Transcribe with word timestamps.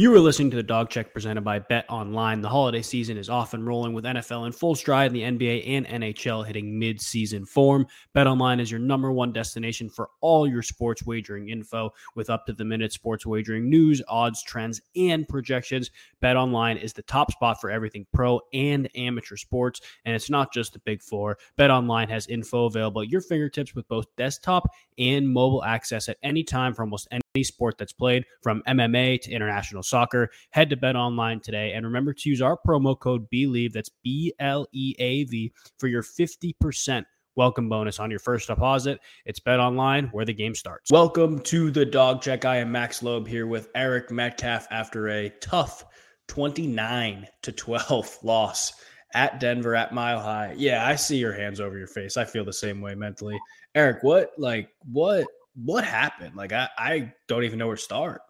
You 0.00 0.14
are 0.14 0.20
listening 0.20 0.48
to 0.52 0.56
the 0.56 0.62
Dawg 0.62 0.90
Check 0.90 1.12
presented 1.12 1.40
by 1.40 1.58
Bet 1.58 1.84
Online. 1.88 2.40
The 2.40 2.48
holiday 2.48 2.82
season 2.82 3.18
is 3.18 3.28
off 3.28 3.52
and 3.52 3.66
rolling 3.66 3.94
with 3.94 4.04
NFL 4.04 4.46
in 4.46 4.52
full 4.52 4.76
stride 4.76 5.10
and 5.12 5.40
the 5.40 5.48
NBA 5.48 5.66
and 5.66 5.88
NHL 5.88 6.46
hitting 6.46 6.78
mid-season 6.78 7.44
form. 7.44 7.84
Bet 8.14 8.28
Online 8.28 8.60
is 8.60 8.70
your 8.70 8.78
number 8.78 9.10
one 9.10 9.32
destination 9.32 9.90
for 9.90 10.10
all 10.20 10.46
your 10.46 10.62
sports 10.62 11.04
wagering 11.04 11.48
info 11.48 11.90
with 12.14 12.30
up 12.30 12.46
to 12.46 12.52
the 12.52 12.64
minute 12.64 12.92
sports 12.92 13.26
wagering 13.26 13.68
news, 13.68 14.00
odds, 14.06 14.40
trends, 14.44 14.80
and 14.94 15.26
projections. 15.26 15.90
Bet 16.20 16.36
Online 16.36 16.76
is 16.76 16.92
the 16.92 17.02
top 17.02 17.32
spot 17.32 17.60
for 17.60 17.68
everything 17.68 18.06
pro 18.14 18.40
and 18.52 18.88
amateur 18.94 19.34
sports, 19.34 19.80
and 20.04 20.14
it's 20.14 20.30
not 20.30 20.54
just 20.54 20.74
the 20.74 20.78
big 20.78 21.02
four. 21.02 21.36
Bet 21.56 21.72
Online 21.72 22.08
has 22.08 22.28
info 22.28 22.66
available 22.66 23.02
at 23.02 23.08
your 23.08 23.20
fingertips 23.20 23.74
with 23.74 23.88
both 23.88 24.06
desktop 24.16 24.62
and 24.96 25.28
mobile 25.28 25.64
access 25.64 26.08
at 26.08 26.18
any 26.22 26.44
time 26.44 26.72
for 26.72 26.82
almost 26.82 27.08
any 27.10 27.20
sport 27.42 27.78
that's 27.78 27.92
played, 27.92 28.24
from 28.42 28.62
MMA 28.66 29.20
to 29.22 29.30
international 29.30 29.82
soccer. 29.82 30.30
Head 30.50 30.70
to 30.70 30.76
Bet 30.76 30.96
Online 30.96 31.40
today 31.40 31.72
and 31.72 31.84
remember 31.84 32.12
to 32.12 32.28
use 32.28 32.42
our 32.42 32.58
promo 32.66 32.98
code 32.98 33.26
BLEAV, 33.30 33.72
that's 33.72 33.90
B 34.02 34.32
L 34.38 34.66
E 34.72 34.94
A 34.98 35.24
V, 35.24 35.52
for 35.78 35.88
your 35.88 36.02
50% 36.02 37.04
welcome 37.36 37.68
bonus 37.68 38.00
on 38.00 38.10
your 38.10 38.18
first 38.18 38.48
deposit. 38.48 38.98
It's 39.24 39.40
Bet 39.40 39.60
Online 39.60 40.08
where 40.08 40.24
the 40.24 40.34
game 40.34 40.54
starts. 40.54 40.90
Welcome 40.90 41.38
to 41.40 41.70
the 41.70 41.84
Dawg 41.84 42.20
Check. 42.20 42.44
I 42.44 42.56
am 42.56 42.72
Max 42.72 43.02
Loeb 43.02 43.28
here 43.28 43.46
with 43.46 43.68
Eric 43.74 44.10
Metcalf 44.10 44.66
after 44.70 45.08
a 45.08 45.30
tough 45.40 45.84
29 46.28 47.26
to 47.42 47.52
12 47.52 48.18
loss 48.22 48.72
at 49.14 49.40
Denver 49.40 49.74
at 49.74 49.94
Mile 49.94 50.20
High. 50.20 50.54
Yeah, 50.56 50.86
I 50.86 50.96
see 50.96 51.16
your 51.16 51.32
hands 51.32 51.60
over 51.60 51.78
your 51.78 51.86
face. 51.86 52.16
I 52.16 52.24
feel 52.24 52.44
the 52.44 52.52
same 52.52 52.80
way 52.80 52.94
mentally. 52.94 53.38
Eric, 53.74 54.02
what 54.02 54.32
like 54.36 54.70
what 54.84 55.26
what 55.64 55.84
happened? 55.84 56.36
Like 56.36 56.52
I, 56.52 56.68
I 56.76 57.12
don't 57.26 57.44
even 57.44 57.58
know 57.58 57.66
where 57.66 57.76
to 57.76 57.82
start. 57.82 58.22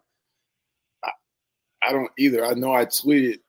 I, 1.03 1.11
I 1.83 1.91
don't 1.91 2.11
either. 2.17 2.45
I 2.45 2.53
know 2.53 2.73
I 2.73 2.85
tweeted 2.85 3.39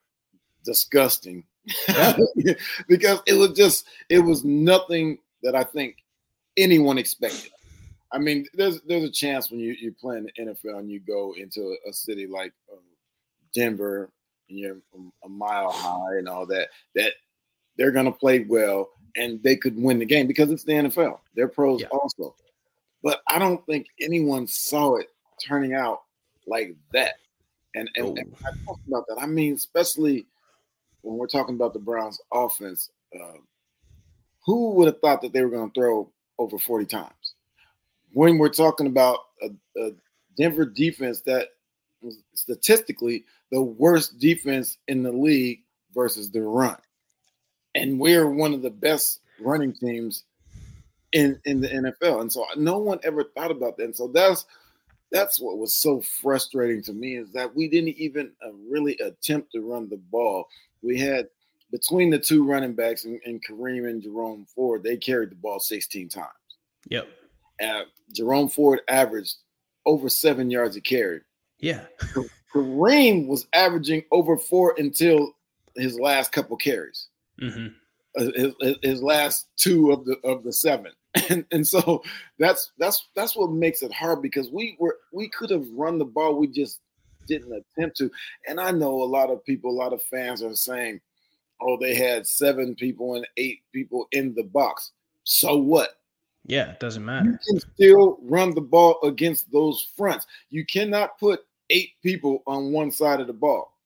disgusting 0.64 1.44
yeah. 1.88 2.16
because 2.88 3.20
it 3.26 3.34
was 3.34 3.52
just 3.52 3.86
it 4.08 4.18
was 4.18 4.44
nothing 4.44 5.18
that 5.42 5.54
I 5.54 5.64
think 5.64 5.96
anyone 6.56 6.98
expected. 6.98 7.50
I 8.12 8.18
mean, 8.18 8.46
there's 8.54 8.80
there's 8.82 9.04
a 9.04 9.10
chance 9.10 9.50
when 9.50 9.60
you 9.60 9.72
you 9.72 9.92
play 9.92 10.18
in 10.18 10.24
the 10.24 10.32
NFL 10.42 10.78
and 10.78 10.90
you 10.90 11.00
go 11.00 11.34
into 11.36 11.76
a, 11.88 11.92
city 11.92 12.26
like 12.26 12.52
um, 12.72 12.80
Denver 13.54 14.10
and 14.48 14.58
you're 14.58 14.76
a 15.24 15.28
mile 15.28 15.70
high 15.70 16.18
and 16.18 16.28
all 16.28 16.44
that 16.46 16.68
that 16.94 17.12
they're 17.76 17.92
going 17.92 18.06
to 18.06 18.12
play 18.12 18.40
well 18.40 18.90
and 19.16 19.42
they 19.42 19.56
could 19.56 19.80
win 19.80 19.98
the 19.98 20.04
game 20.04 20.26
because 20.26 20.50
it's 20.50 20.64
the 20.64 20.72
NFL. 20.72 21.20
They're 21.34 21.48
pros 21.48 21.80
yeah. 21.82 21.88
also. 21.88 22.34
But 23.02 23.22
I 23.28 23.38
don't 23.38 23.64
think 23.66 23.86
anyone 24.00 24.46
saw 24.46 24.96
it 24.96 25.08
turning 25.46 25.74
out 25.74 26.02
like 26.46 26.74
that. 26.92 27.14
And 27.74 27.88
and, 27.96 28.06
oh. 28.06 28.14
and 28.16 28.34
I 28.40 28.50
talk 28.64 28.80
about 28.86 29.06
that. 29.08 29.18
I 29.20 29.26
mean, 29.26 29.54
especially 29.54 30.26
when 31.02 31.16
we're 31.16 31.26
talking 31.26 31.54
about 31.54 31.72
the 31.72 31.78
Browns 31.78 32.20
offense, 32.32 32.90
uh, 33.14 33.38
who 34.44 34.70
would 34.72 34.86
have 34.86 35.00
thought 35.00 35.22
that 35.22 35.32
they 35.32 35.42
were 35.42 35.50
going 35.50 35.70
to 35.70 35.80
throw 35.80 36.10
over 36.38 36.58
40 36.58 36.86
times? 36.86 37.34
When 38.12 38.38
we're 38.38 38.48
talking 38.48 38.86
about 38.86 39.18
a, 39.42 39.50
a 39.80 39.92
Denver 40.36 40.64
defense 40.64 41.20
that 41.22 41.48
was 42.02 42.18
statistically 42.34 43.24
the 43.52 43.62
worst 43.62 44.18
defense 44.18 44.78
in 44.88 45.02
the 45.02 45.12
league 45.12 45.60
versus 45.94 46.30
the 46.30 46.42
run. 46.42 46.76
And 47.74 48.00
we're 48.00 48.28
one 48.28 48.54
of 48.54 48.62
the 48.62 48.70
best 48.70 49.20
running 49.40 49.72
teams 49.72 50.24
in 51.12 51.40
in 51.44 51.60
the 51.60 51.68
NFL. 51.68 52.20
And 52.20 52.32
so 52.32 52.44
no 52.56 52.78
one 52.78 53.00
ever 53.02 53.24
thought 53.24 53.50
about 53.50 53.76
that. 53.76 53.84
And 53.84 53.96
so 53.96 54.08
that's 54.08 54.46
that's 55.10 55.40
what 55.40 55.58
was 55.58 55.74
so 55.74 56.00
frustrating 56.00 56.82
to 56.82 56.92
me 56.92 57.16
is 57.16 57.32
that 57.32 57.54
we 57.54 57.68
didn't 57.68 57.96
even 57.96 58.32
uh, 58.44 58.52
really 58.68 58.96
attempt 58.98 59.52
to 59.52 59.60
run 59.60 59.88
the 59.88 59.96
ball. 59.96 60.46
We 60.82 60.98
had 60.98 61.28
between 61.70 62.10
the 62.10 62.18
two 62.18 62.44
running 62.44 62.74
backs 62.74 63.04
and, 63.04 63.20
and 63.24 63.42
Kareem 63.44 63.88
and 63.88 64.02
Jerome 64.02 64.46
Ford, 64.54 64.82
they 64.82 64.96
carried 64.96 65.30
the 65.30 65.36
ball 65.36 65.60
16 65.60 66.08
times. 66.08 66.26
Yep. 66.88 67.08
Uh, 67.62 67.82
Jerome 68.12 68.48
Ford 68.48 68.80
averaged 68.88 69.36
over 69.86 70.08
seven 70.08 70.50
yards 70.50 70.76
a 70.76 70.80
carry. 70.80 71.20
Yeah. 71.58 71.84
Kareem 72.54 73.26
was 73.26 73.46
averaging 73.52 74.04
over 74.10 74.36
four 74.36 74.74
until 74.78 75.34
his 75.76 75.98
last 75.98 76.32
couple 76.32 76.56
carries. 76.56 77.08
Mm-hmm. 77.40 77.68
Uh, 78.18 78.32
his, 78.34 78.76
his, 78.82 79.02
last 79.02 79.46
two 79.56 79.92
of 79.92 80.04
the 80.04 80.16
of 80.24 80.42
the 80.42 80.52
seven. 80.52 80.90
and 81.28 81.44
and 81.50 81.66
so 81.66 82.02
that's 82.38 82.70
that's 82.78 83.08
that's 83.16 83.34
what 83.34 83.50
makes 83.50 83.82
it 83.82 83.92
hard 83.92 84.22
because 84.22 84.50
we 84.50 84.76
were 84.78 84.96
we 85.12 85.28
could 85.28 85.50
have 85.50 85.66
run 85.72 85.98
the 85.98 86.04
ball, 86.04 86.36
we 86.36 86.46
just 86.46 86.80
didn't 87.26 87.52
attempt 87.52 87.96
to. 87.96 88.10
And 88.46 88.60
I 88.60 88.70
know 88.70 89.02
a 89.02 89.04
lot 89.04 89.30
of 89.30 89.44
people, 89.44 89.70
a 89.70 89.72
lot 89.72 89.92
of 89.92 90.02
fans 90.04 90.42
are 90.42 90.54
saying, 90.54 91.00
"Oh, 91.60 91.76
they 91.80 91.96
had 91.96 92.28
seven 92.28 92.76
people 92.76 93.16
and 93.16 93.26
eight 93.36 93.60
people 93.72 94.06
in 94.12 94.34
the 94.34 94.44
box." 94.44 94.92
So 95.24 95.56
what? 95.56 95.90
Yeah, 96.46 96.70
it 96.70 96.80
doesn't 96.80 97.04
matter. 97.04 97.30
You 97.30 97.38
can 97.48 97.60
still 97.74 98.18
run 98.22 98.54
the 98.54 98.60
ball 98.60 98.98
against 99.02 99.50
those 99.50 99.88
fronts. 99.96 100.26
You 100.48 100.64
cannot 100.64 101.18
put 101.18 101.40
eight 101.70 101.90
people 102.02 102.44
on 102.46 102.72
one 102.72 102.92
side 102.92 103.20
of 103.20 103.26
the 103.26 103.32
ball 103.32 103.76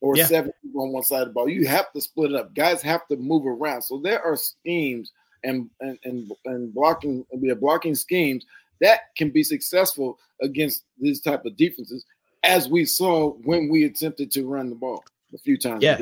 or 0.00 0.16
yeah. 0.16 0.26
seven 0.26 0.52
people 0.62 0.82
on 0.82 0.92
one 0.92 1.02
side 1.02 1.22
of 1.22 1.28
the 1.28 1.34
ball. 1.34 1.48
You 1.48 1.66
have 1.66 1.90
to 1.92 2.00
split 2.00 2.30
it 2.30 2.36
up. 2.36 2.54
Guys 2.54 2.82
have 2.82 3.06
to 3.08 3.16
move 3.16 3.46
around. 3.46 3.82
So 3.82 3.98
there 3.98 4.22
are 4.22 4.36
schemes– 4.36 5.10
and 5.44 5.70
and 5.80 5.98
and, 6.04 6.32
and 6.46 6.74
blocking 6.74 7.24
a 7.32 7.54
blocking 7.54 7.94
schemes 7.94 8.44
that 8.80 9.14
can 9.16 9.30
be 9.30 9.44
successful 9.44 10.18
against 10.42 10.84
these 10.98 11.20
type 11.20 11.44
of 11.44 11.56
defenses, 11.56 12.04
as 12.42 12.68
we 12.68 12.84
saw 12.84 13.30
when 13.44 13.68
we 13.70 13.84
attempted 13.84 14.30
to 14.32 14.46
run 14.46 14.68
the 14.68 14.74
ball 14.74 15.04
a 15.32 15.38
few 15.38 15.56
times. 15.56 15.82
Yeah, 15.82 16.00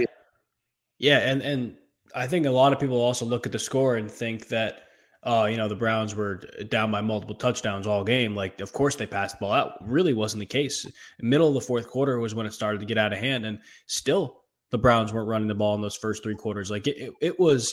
yeah, 0.98 1.18
and 1.18 1.42
and 1.42 1.76
I 2.14 2.26
think 2.26 2.46
a 2.46 2.50
lot 2.50 2.72
of 2.72 2.80
people 2.80 3.00
also 3.00 3.26
look 3.26 3.46
at 3.46 3.52
the 3.52 3.58
score 3.58 3.96
and 3.96 4.10
think 4.10 4.48
that. 4.48 4.84
Uh, 5.24 5.46
you 5.48 5.56
know, 5.56 5.68
the 5.68 5.76
Browns 5.76 6.16
were 6.16 6.38
down 6.68 6.90
by 6.90 7.00
multiple 7.00 7.36
touchdowns 7.36 7.86
all 7.86 8.02
game. 8.02 8.34
Like, 8.34 8.60
of 8.60 8.72
course, 8.72 8.96
they 8.96 9.06
passed 9.06 9.38
the 9.38 9.44
ball 9.44 9.52
out. 9.52 9.78
Really 9.88 10.14
wasn't 10.14 10.40
the 10.40 10.46
case. 10.46 10.84
Middle 11.20 11.46
of 11.46 11.54
the 11.54 11.60
fourth 11.60 11.86
quarter 11.86 12.18
was 12.18 12.34
when 12.34 12.44
it 12.44 12.52
started 12.52 12.80
to 12.80 12.86
get 12.86 12.98
out 12.98 13.12
of 13.12 13.20
hand, 13.20 13.46
and 13.46 13.60
still 13.86 14.42
the 14.70 14.78
Browns 14.78 15.12
weren't 15.12 15.28
running 15.28 15.46
the 15.46 15.54
ball 15.54 15.76
in 15.76 15.80
those 15.80 15.94
first 15.94 16.24
three 16.24 16.34
quarters. 16.34 16.72
Like, 16.72 16.88
it, 16.88 16.96
it, 16.96 17.12
it 17.20 17.38
was 17.38 17.72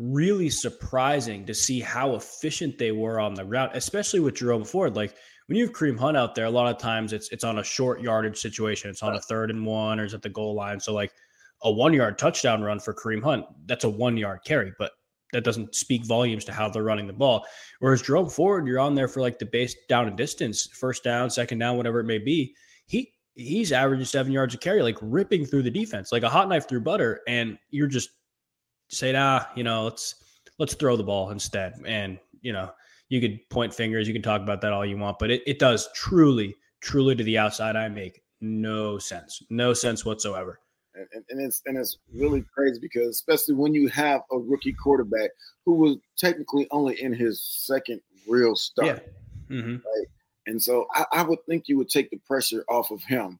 really 0.00 0.48
surprising 0.48 1.44
to 1.44 1.54
see 1.54 1.80
how 1.80 2.14
efficient 2.14 2.78
they 2.78 2.90
were 2.90 3.20
on 3.20 3.34
the 3.34 3.44
route, 3.44 3.76
especially 3.76 4.20
with 4.20 4.34
Jerome 4.34 4.64
Ford. 4.64 4.96
Like 4.96 5.14
when 5.46 5.58
you 5.58 5.66
have 5.66 5.74
Kareem 5.74 5.98
Hunt 5.98 6.16
out 6.16 6.34
there, 6.34 6.46
a 6.46 6.50
lot 6.50 6.72
of 6.74 6.80
times 6.80 7.12
it's 7.12 7.28
it's 7.30 7.44
on 7.44 7.58
a 7.58 7.64
short 7.64 8.00
yardage 8.00 8.38
situation. 8.38 8.90
It's 8.90 9.02
on 9.02 9.14
a 9.14 9.20
third 9.20 9.50
and 9.50 9.64
one 9.64 10.00
or 10.00 10.04
it's 10.04 10.14
at 10.14 10.22
the 10.22 10.28
goal 10.28 10.54
line. 10.54 10.80
So 10.80 10.94
like 10.94 11.12
a 11.62 11.70
one 11.70 11.92
yard 11.92 12.18
touchdown 12.18 12.62
run 12.62 12.80
for 12.80 12.94
Kareem 12.94 13.22
Hunt, 13.22 13.44
that's 13.66 13.84
a 13.84 13.90
one 13.90 14.16
yard 14.16 14.40
carry, 14.44 14.72
but 14.78 14.92
that 15.32 15.44
doesn't 15.44 15.74
speak 15.74 16.06
volumes 16.06 16.44
to 16.46 16.52
how 16.52 16.68
they're 16.68 16.82
running 16.82 17.06
the 17.06 17.12
ball. 17.12 17.44
Whereas 17.78 18.02
Jerome 18.02 18.28
Ford, 18.28 18.66
you're 18.66 18.80
on 18.80 18.94
there 18.94 19.08
for 19.08 19.20
like 19.20 19.38
the 19.38 19.46
base 19.46 19.76
down 19.88 20.08
and 20.08 20.16
distance, 20.16 20.68
first 20.72 21.04
down, 21.04 21.30
second 21.30 21.58
down, 21.58 21.76
whatever 21.76 22.00
it 22.00 22.04
may 22.04 22.18
be. 22.18 22.54
He 22.86 23.12
he's 23.34 23.72
averaging 23.72 24.06
seven 24.06 24.32
yards 24.32 24.54
a 24.54 24.58
carry, 24.58 24.82
like 24.82 24.98
ripping 25.00 25.44
through 25.44 25.62
the 25.62 25.70
defense, 25.70 26.10
like 26.10 26.22
a 26.22 26.28
hot 26.28 26.48
knife 26.48 26.68
through 26.68 26.80
butter, 26.80 27.20
and 27.28 27.58
you're 27.70 27.86
just 27.86 28.10
say, 28.90 29.14
ah, 29.16 29.48
you 29.54 29.64
know, 29.64 29.84
let's 29.84 30.16
let's 30.58 30.74
throw 30.74 30.96
the 30.96 31.02
ball 31.02 31.30
instead. 31.30 31.74
And 31.84 32.18
you 32.42 32.52
know, 32.52 32.70
you 33.08 33.20
could 33.20 33.48
point 33.50 33.74
fingers, 33.74 34.06
you 34.06 34.14
can 34.14 34.22
talk 34.22 34.40
about 34.40 34.60
that 34.62 34.72
all 34.72 34.86
you 34.86 34.96
want, 34.96 35.18
but 35.18 35.30
it, 35.30 35.42
it 35.46 35.58
does 35.58 35.88
truly, 35.94 36.56
truly 36.80 37.14
to 37.14 37.24
the 37.24 37.38
outside 37.38 37.76
I 37.76 37.88
make 37.88 38.22
no 38.40 38.98
sense, 38.98 39.42
no 39.50 39.74
sense 39.74 40.04
whatsoever. 40.04 40.60
And, 40.94 41.24
and, 41.28 41.40
it's 41.40 41.62
and 41.66 41.78
it's 41.78 41.98
really 42.12 42.44
crazy 42.52 42.78
because 42.80 43.08
especially 43.08 43.54
when 43.54 43.74
you 43.74 43.88
have 43.88 44.22
a 44.32 44.38
rookie 44.38 44.72
quarterback 44.72 45.30
who 45.64 45.74
was 45.74 45.96
technically 46.18 46.66
only 46.70 47.00
in 47.00 47.12
his 47.12 47.42
second 47.42 48.00
real 48.26 48.56
start, 48.56 48.86
yeah. 49.48 49.56
mm-hmm. 49.56 49.74
right? 49.74 50.06
And 50.46 50.60
so 50.60 50.86
I, 50.92 51.04
I, 51.12 51.22
would 51.22 51.38
think 51.46 51.68
you 51.68 51.78
would 51.78 51.90
take 51.90 52.10
the 52.10 52.18
pressure 52.26 52.64
off 52.68 52.90
of 52.90 53.04
him 53.04 53.38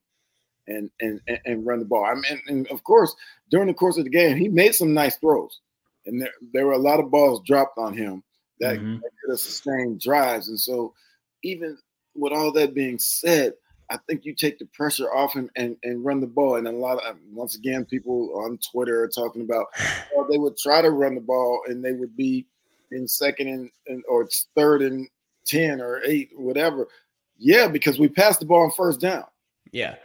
and 0.70 0.90
and 1.00 1.20
and 1.44 1.66
run 1.66 1.80
the 1.80 1.84
ball. 1.84 2.04
I 2.04 2.14
mean, 2.14 2.40
and 2.46 2.68
of 2.68 2.84
course, 2.84 3.14
during 3.50 3.68
the 3.68 3.74
course 3.74 3.98
of 3.98 4.04
the 4.04 4.10
game, 4.10 4.36
he 4.36 4.48
made 4.48 4.74
some 4.74 4.94
nice 4.94 5.16
throws, 5.16 5.60
and 6.06 6.20
there 6.20 6.32
there 6.52 6.66
were 6.66 6.72
a 6.72 6.78
lot 6.78 7.00
of 7.00 7.10
balls 7.10 7.42
dropped 7.46 7.78
on 7.78 7.96
him 7.96 8.22
that, 8.60 8.76
mm-hmm. 8.76 8.94
that 8.94 9.10
could 9.20 9.30
have 9.30 9.40
sustained 9.40 10.00
drives. 10.00 10.48
And 10.48 10.60
so, 10.60 10.94
even 11.42 11.76
with 12.14 12.32
all 12.32 12.52
that 12.52 12.74
being 12.74 12.98
said, 12.98 13.54
I 13.90 13.98
think 14.06 14.24
you 14.24 14.34
take 14.34 14.58
the 14.58 14.66
pressure 14.66 15.12
off 15.12 15.34
him 15.34 15.50
and, 15.56 15.76
and 15.82 16.04
run 16.04 16.20
the 16.20 16.26
ball. 16.26 16.56
And 16.56 16.66
a 16.66 16.72
lot 16.72 17.04
of 17.04 17.16
once 17.32 17.56
again, 17.56 17.84
people 17.84 18.32
on 18.44 18.58
Twitter 18.70 19.02
are 19.02 19.08
talking 19.08 19.42
about 19.42 19.66
well, 20.14 20.26
they 20.30 20.38
would 20.38 20.56
try 20.56 20.80
to 20.80 20.90
run 20.90 21.16
the 21.16 21.20
ball 21.20 21.62
and 21.66 21.84
they 21.84 21.92
would 21.92 22.16
be 22.16 22.46
in 22.92 23.08
second 23.08 23.48
and, 23.48 23.70
and 23.86 24.02
or 24.08 24.28
third 24.54 24.82
and 24.82 25.08
ten 25.46 25.80
or 25.80 26.00
eight, 26.04 26.30
whatever. 26.36 26.88
Yeah, 27.36 27.68
because 27.68 27.98
we 27.98 28.08
passed 28.08 28.40
the 28.40 28.46
ball 28.46 28.64
on 28.64 28.70
first 28.70 29.00
down. 29.00 29.24
Yeah. 29.72 29.96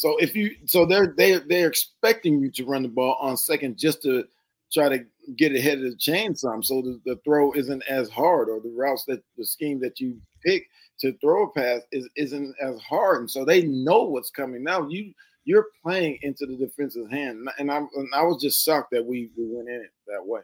So 0.00 0.16
if 0.16 0.34
you 0.34 0.56
so 0.64 0.86
they're 0.86 1.12
they 1.14 1.40
they're 1.40 1.68
expecting 1.68 2.40
you 2.40 2.50
to 2.52 2.64
run 2.64 2.84
the 2.84 2.88
ball 2.88 3.18
on 3.20 3.36
second 3.36 3.76
just 3.76 4.00
to 4.04 4.24
try 4.72 4.88
to 4.88 5.04
get 5.36 5.54
ahead 5.54 5.76
of 5.76 5.84
the 5.84 5.96
chain 5.96 6.34
some, 6.34 6.62
so 6.62 6.80
the, 6.80 6.98
the 7.04 7.16
throw 7.22 7.52
isn't 7.52 7.82
as 7.86 8.08
hard, 8.08 8.48
or 8.48 8.60
the 8.60 8.72
routes 8.74 9.04
that 9.08 9.22
the 9.36 9.44
scheme 9.44 9.78
that 9.80 10.00
you 10.00 10.18
pick 10.42 10.66
to 11.00 11.12
throw 11.18 11.44
a 11.44 11.52
pass 11.52 11.82
is 11.92 12.08
isn't 12.16 12.54
as 12.62 12.80
hard, 12.80 13.20
and 13.20 13.30
so 13.30 13.44
they 13.44 13.60
know 13.60 14.04
what's 14.04 14.30
coming. 14.30 14.64
Now 14.64 14.88
you 14.88 15.12
you're 15.44 15.66
playing 15.82 16.18
into 16.22 16.46
the 16.46 16.56
defense's 16.56 17.10
hand, 17.10 17.46
and 17.58 17.70
I'm 17.70 17.90
and 17.94 18.08
I 18.14 18.22
was 18.22 18.40
just 18.42 18.64
shocked 18.64 18.92
that 18.92 19.04
we 19.04 19.28
we 19.36 19.54
went 19.54 19.68
in 19.68 19.82
it 19.82 19.92
that 20.06 20.24
way. 20.24 20.40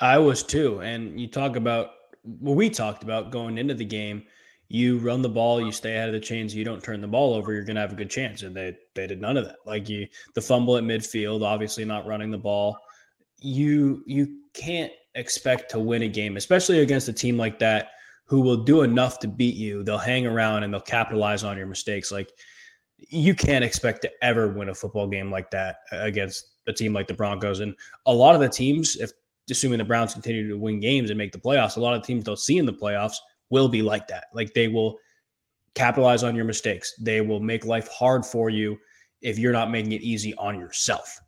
I 0.00 0.18
was 0.18 0.42
too, 0.42 0.80
and 0.80 1.20
you 1.20 1.28
talk 1.28 1.54
about 1.54 1.90
what 2.24 2.56
we 2.56 2.68
talked 2.68 3.04
about 3.04 3.30
going 3.30 3.58
into 3.58 3.74
the 3.74 3.84
game. 3.84 4.24
You 4.72 4.96
run 4.96 5.20
the 5.20 5.28
ball, 5.28 5.60
you 5.60 5.70
stay 5.70 5.96
ahead 5.96 6.08
of 6.08 6.14
the 6.14 6.20
chains, 6.20 6.54
you 6.54 6.64
don't 6.64 6.82
turn 6.82 7.02
the 7.02 7.06
ball 7.06 7.34
over, 7.34 7.52
you're 7.52 7.62
gonna 7.62 7.82
have 7.82 7.92
a 7.92 7.94
good 7.94 8.08
chance. 8.08 8.40
And 8.40 8.56
they 8.56 8.74
they 8.94 9.06
did 9.06 9.20
none 9.20 9.36
of 9.36 9.44
that. 9.44 9.56
Like 9.66 9.86
you, 9.90 10.08
the 10.34 10.40
fumble 10.40 10.78
at 10.78 10.82
midfield, 10.82 11.44
obviously 11.44 11.84
not 11.84 12.06
running 12.06 12.30
the 12.30 12.38
ball. 12.38 12.78
You 13.38 14.02
you 14.06 14.38
can't 14.54 14.90
expect 15.14 15.70
to 15.72 15.78
win 15.78 16.04
a 16.04 16.08
game, 16.08 16.38
especially 16.38 16.78
against 16.80 17.06
a 17.06 17.12
team 17.12 17.36
like 17.36 17.58
that 17.58 17.90
who 18.24 18.40
will 18.40 18.64
do 18.64 18.80
enough 18.80 19.18
to 19.18 19.28
beat 19.28 19.56
you. 19.56 19.82
They'll 19.82 19.98
hang 19.98 20.26
around 20.26 20.62
and 20.62 20.72
they'll 20.72 20.80
capitalize 20.80 21.44
on 21.44 21.58
your 21.58 21.66
mistakes. 21.66 22.10
Like 22.10 22.30
you 22.96 23.34
can't 23.34 23.62
expect 23.62 24.00
to 24.02 24.10
ever 24.22 24.48
win 24.48 24.70
a 24.70 24.74
football 24.74 25.06
game 25.06 25.30
like 25.30 25.50
that 25.50 25.80
against 25.92 26.46
a 26.66 26.72
team 26.72 26.94
like 26.94 27.08
the 27.08 27.12
Broncos. 27.12 27.60
And 27.60 27.74
a 28.06 28.14
lot 28.14 28.34
of 28.34 28.40
the 28.40 28.48
teams, 28.48 28.96
if 28.96 29.10
assuming 29.50 29.80
the 29.80 29.84
Browns 29.84 30.14
continue 30.14 30.48
to 30.48 30.56
win 30.56 30.80
games 30.80 31.10
and 31.10 31.18
make 31.18 31.32
the 31.32 31.38
playoffs, 31.38 31.76
a 31.76 31.80
lot 31.80 31.92
of 31.92 32.06
teams 32.06 32.24
don't 32.24 32.38
see 32.38 32.56
in 32.56 32.64
the 32.64 32.72
playoffs 32.72 33.16
will 33.52 33.68
be 33.68 33.82
like 33.82 34.08
that. 34.08 34.24
Like 34.32 34.54
they 34.54 34.66
will 34.66 34.98
capitalize 35.74 36.24
on 36.24 36.34
your 36.34 36.46
mistakes. 36.46 36.94
They 36.98 37.20
will 37.20 37.38
make 37.38 37.64
life 37.64 37.86
hard 37.88 38.26
for 38.26 38.50
you 38.50 38.78
if 39.20 39.38
you're 39.38 39.52
not 39.52 39.70
making 39.70 39.92
it 39.92 40.00
easy 40.00 40.34
on 40.34 40.58
yourself. 40.58 41.20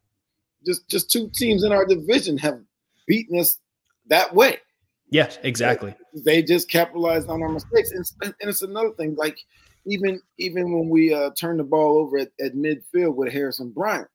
Just 0.67 0.89
just 0.89 1.11
two 1.11 1.31
teams 1.35 1.63
in 1.63 1.71
our 1.71 1.85
division 1.85 2.39
have 2.39 2.61
beaten 3.07 3.39
us 3.39 3.61
that 4.09 4.35
way. 4.35 4.57
Yes, 5.11 5.39
exactly. 5.43 5.95
They 6.25 6.43
just 6.43 6.71
capitalized 6.71 7.29
on 7.29 7.43
our 7.43 7.51
mistakes. 7.51 7.93
And, 7.93 8.07
and 8.23 8.51
it's 8.51 8.63
another 8.63 8.91
thing, 8.93 9.15
like 9.17 9.39
even 9.85 10.21
even 10.39 10.73
when 10.73 10.89
we 10.89 11.13
uh, 11.13 11.31
turn 11.39 11.59
the 11.59 11.65
ball 11.65 11.99
over 11.99 12.19
at, 12.19 12.31
at 12.41 12.55
midfield 12.55 13.15
with 13.15 13.33
Harrison 13.33 13.71
Bryant, 13.71 14.09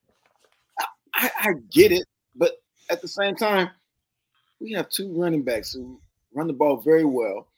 I, 1.14 1.32
I, 1.40 1.54
get 1.72 1.92
it, 1.92 2.06
but 2.36 2.54
at 2.90 3.02
the 3.02 3.08
same 3.08 3.36
time, 3.36 3.70
we 4.60 4.72
have 4.72 4.90
two 4.90 5.14
running 5.16 5.44
backs 5.44 5.74
who 5.74 6.02
run 6.34 6.48
the 6.48 6.54
ball 6.54 6.78
very 6.78 7.06
well. 7.06 7.49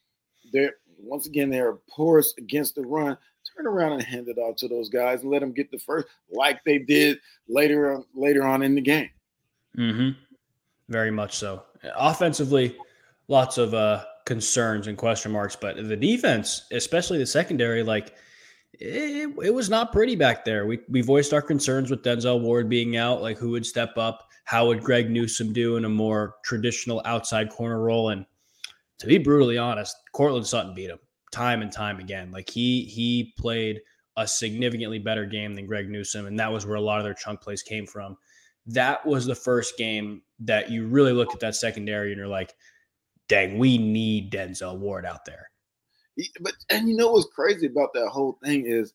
They're 0.51 0.75
once 0.97 1.25
again 1.27 1.49
they're 1.49 1.77
porous 1.89 2.33
against 2.37 2.75
the 2.75 2.81
run. 2.81 3.17
Turn 3.57 3.67
around 3.67 3.93
and 3.93 4.03
hand 4.03 4.27
it 4.27 4.37
off 4.37 4.55
to 4.57 4.67
those 4.67 4.87
guys 4.87 5.21
and 5.21 5.31
let 5.31 5.39
them 5.39 5.51
get 5.51 5.69
the 5.71 5.79
first, 5.79 6.07
like 6.31 6.63
they 6.63 6.77
did 6.77 7.19
later 7.49 7.93
on 7.93 8.05
later 8.15 8.43
on 8.43 8.61
in 8.61 8.75
the 8.75 8.81
game. 8.81 9.09
Mm-hmm. 9.77 10.09
Very 10.89 11.11
much 11.11 11.35
so. 11.35 11.63
Offensively, 11.95 12.77
lots 13.27 13.57
of 13.57 13.73
uh, 13.73 14.05
concerns 14.25 14.87
and 14.87 14.97
question 14.97 15.31
marks. 15.31 15.55
But 15.55 15.75
the 15.87 15.97
defense, 15.97 16.67
especially 16.71 17.17
the 17.17 17.25
secondary, 17.25 17.83
like 17.83 18.13
it, 18.73 19.29
it 19.43 19.53
was 19.53 19.69
not 19.69 19.91
pretty 19.91 20.15
back 20.15 20.45
there. 20.45 20.65
We 20.65 20.79
we 20.89 21.01
voiced 21.01 21.33
our 21.33 21.41
concerns 21.41 21.89
with 21.89 22.03
Denzel 22.03 22.41
Ward 22.41 22.69
being 22.69 22.97
out, 22.97 23.21
like 23.21 23.37
who 23.37 23.51
would 23.51 23.65
step 23.65 23.97
up, 23.97 24.29
how 24.45 24.67
would 24.67 24.83
Greg 24.83 25.09
Newsome 25.09 25.53
do 25.53 25.77
in 25.77 25.85
a 25.85 25.89
more 25.89 26.35
traditional 26.43 27.01
outside 27.05 27.49
corner 27.49 27.81
role, 27.81 28.09
and 28.09 28.25
to 29.01 29.07
be 29.07 29.17
brutally 29.17 29.57
honest, 29.57 29.97
Courtland 30.13 30.45
Sutton 30.45 30.75
beat 30.75 30.91
him 30.91 30.99
time 31.31 31.63
and 31.63 31.71
time 31.71 31.99
again. 31.99 32.31
Like 32.31 32.47
he 32.49 32.83
he 32.83 33.33
played 33.37 33.81
a 34.15 34.27
significantly 34.27 34.99
better 34.99 35.25
game 35.25 35.55
than 35.55 35.65
Greg 35.65 35.89
Newsome, 35.89 36.27
and 36.27 36.39
that 36.39 36.51
was 36.51 36.67
where 36.67 36.75
a 36.75 36.81
lot 36.81 36.99
of 36.99 37.03
their 37.03 37.15
chunk 37.15 37.41
plays 37.41 37.63
came 37.63 37.87
from. 37.87 38.15
That 38.67 39.03
was 39.03 39.25
the 39.25 39.33
first 39.33 39.75
game 39.75 40.21
that 40.41 40.69
you 40.69 40.85
really 40.85 41.13
looked 41.13 41.33
at 41.33 41.39
that 41.39 41.55
secondary 41.55 42.11
and 42.11 42.17
you're 42.19 42.27
like, 42.27 42.53
dang, 43.27 43.57
we 43.57 43.79
need 43.79 44.31
Denzel 44.31 44.77
Ward 44.77 45.03
out 45.03 45.25
there. 45.25 45.49
But 46.41 46.53
and 46.69 46.87
you 46.87 46.95
know 46.95 47.11
what's 47.11 47.33
crazy 47.33 47.65
about 47.65 47.93
that 47.93 48.09
whole 48.09 48.37
thing 48.43 48.67
is 48.67 48.93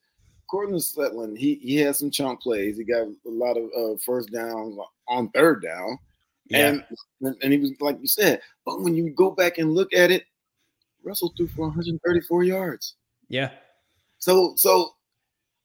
Courtland 0.49 0.85
Sutton, 0.85 1.35
he 1.35 1.57
he 1.57 1.79
had 1.79 1.97
some 1.97 2.13
chunk 2.13 2.43
plays. 2.43 2.77
He 2.77 2.85
got 2.85 3.09
a 3.09 3.15
lot 3.25 3.57
of 3.57 3.65
uh, 3.77 3.99
first 4.05 4.31
down 4.31 4.79
on 5.09 5.31
third 5.31 5.65
down. 5.65 5.99
Yeah. 6.49 6.79
And 7.21 7.37
and 7.43 7.53
he 7.53 7.59
was 7.59 7.73
like 7.81 7.99
you 8.01 8.09
said, 8.09 8.41
but 8.65 8.81
when 8.83 8.95
you 8.95 9.11
go 9.11 9.31
back 9.31 9.59
and 9.59 9.75
look 9.75 9.93
at 9.93 10.11
it, 10.11 10.25
Russell 11.03 11.33
threw 11.37 11.49
for 11.49 11.63
134 11.63 12.45
yards. 12.45 12.95
Yeah. 13.29 13.51
So 14.19 14.55
so 14.57 14.95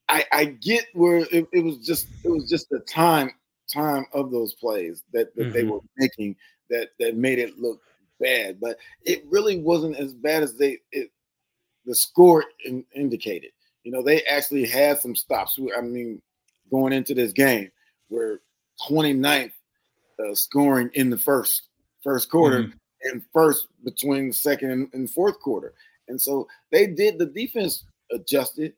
I 0.09 0.25
I 0.31 0.45
get 0.45 0.85
where 0.93 1.17
it, 1.31 1.47
it 1.51 1.63
was 1.63 1.77
just 1.77 2.07
it 2.23 2.29
was 2.29 2.49
just 2.49 2.69
the 2.69 2.79
time 2.79 3.31
time 3.71 4.05
of 4.13 4.31
those 4.31 4.53
plays 4.55 5.03
that, 5.13 5.33
that 5.35 5.43
mm-hmm. 5.43 5.53
they 5.53 5.63
were 5.63 5.79
making 5.97 6.35
that 6.69 6.89
that 6.99 7.15
made 7.15 7.39
it 7.39 7.59
look 7.59 7.81
bad, 8.19 8.59
but 8.59 8.77
it 9.03 9.23
really 9.29 9.57
wasn't 9.57 9.97
as 9.97 10.13
bad 10.13 10.43
as 10.43 10.55
they 10.55 10.79
it, 10.91 11.11
the 11.85 11.95
score 11.95 12.45
in, 12.65 12.85
indicated. 12.95 13.51
You 13.83 13.91
know, 13.91 14.03
they 14.03 14.21
actually 14.23 14.67
had 14.67 14.99
some 14.99 15.15
stops. 15.15 15.59
I 15.75 15.81
mean, 15.81 16.21
going 16.69 16.93
into 16.93 17.15
this 17.15 17.33
game, 17.33 17.71
where 18.09 18.39
29th 18.87 19.51
uh, 20.19 20.35
scoring 20.35 20.89
in 20.93 21.09
the 21.09 21.17
first 21.17 21.63
first 22.03 22.29
quarter 22.29 22.63
mm-hmm. 22.63 22.71
and 23.03 23.21
first 23.33 23.67
between 23.83 24.29
the 24.29 24.33
second 24.33 24.71
and, 24.71 24.89
and 24.93 25.09
fourth 25.09 25.39
quarter. 25.39 25.73
And 26.07 26.19
so 26.19 26.47
they 26.71 26.87
did 26.87 27.19
the 27.19 27.27
defense 27.27 27.85
adjusted, 28.11 28.73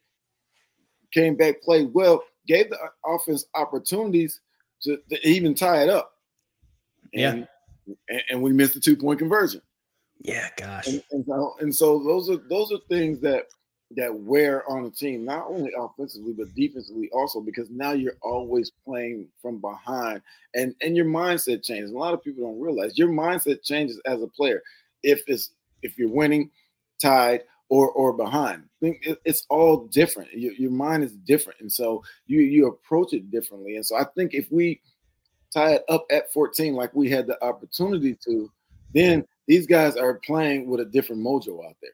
came 1.13 1.35
back, 1.35 1.61
played 1.61 1.93
well, 1.93 2.23
gave 2.47 2.69
the 2.69 2.77
offense 3.05 3.45
opportunities 3.55 4.41
to, 4.83 4.97
to 5.09 5.27
even 5.27 5.55
tie 5.55 5.83
it 5.83 5.89
up. 5.89 6.11
And 7.13 7.39
yeah 7.39 7.45
and, 8.29 8.41
we 8.41 8.53
missed 8.53 8.73
the 8.73 8.79
two 8.79 8.95
point 8.95 9.19
conversion. 9.19 9.61
Yeah, 10.21 10.49
gosh. 10.57 10.87
And, 10.87 11.03
and, 11.11 11.25
so, 11.25 11.55
and 11.59 11.75
so 11.75 12.03
those 12.03 12.29
are 12.29 12.37
those 12.49 12.71
are 12.71 12.77
things 12.89 13.19
that 13.21 13.47
that 13.95 14.13
wear 14.13 14.69
on 14.69 14.85
a 14.85 14.89
team, 14.89 15.25
not 15.25 15.45
only 15.47 15.71
offensively 15.77 16.33
but 16.33 16.53
defensively 16.55 17.09
also, 17.13 17.41
because 17.41 17.69
now 17.69 17.91
you're 17.91 18.17
always 18.21 18.71
playing 18.85 19.27
from 19.41 19.59
behind, 19.59 20.21
and 20.55 20.75
and 20.81 20.95
your 20.95 21.05
mindset 21.05 21.63
changes. 21.63 21.91
A 21.91 21.97
lot 21.97 22.13
of 22.13 22.23
people 22.23 22.43
don't 22.43 22.59
realize 22.59 22.97
your 22.97 23.09
mindset 23.09 23.63
changes 23.63 23.99
as 24.05 24.21
a 24.21 24.27
player. 24.27 24.61
If 25.03 25.23
it's 25.27 25.51
if 25.81 25.97
you're 25.97 26.09
winning, 26.09 26.51
tied, 27.01 27.41
or 27.69 27.89
or 27.91 28.13
behind, 28.13 28.63
it's 28.81 29.45
all 29.49 29.87
different. 29.87 30.31
Your, 30.33 30.53
your 30.53 30.71
mind 30.71 31.03
is 31.03 31.13
different, 31.13 31.59
and 31.61 31.71
so 31.71 32.03
you 32.27 32.41
you 32.41 32.67
approach 32.67 33.13
it 33.13 33.31
differently. 33.31 33.75
And 33.75 33.85
so 33.85 33.95
I 33.95 34.05
think 34.15 34.33
if 34.33 34.51
we 34.51 34.81
tie 35.53 35.73
it 35.73 35.83
up 35.87 36.05
at 36.09 36.33
14 36.33 36.73
like 36.73 36.93
we 36.95 37.09
had 37.09 37.27
the 37.27 37.41
opportunity 37.43 38.17
to, 38.25 38.51
then 38.93 39.25
these 39.47 39.67
guys 39.67 39.95
are 39.95 40.15
playing 40.25 40.67
with 40.67 40.79
a 40.79 40.85
different 40.85 41.21
mojo 41.21 41.65
out 41.65 41.75
there. 41.81 41.91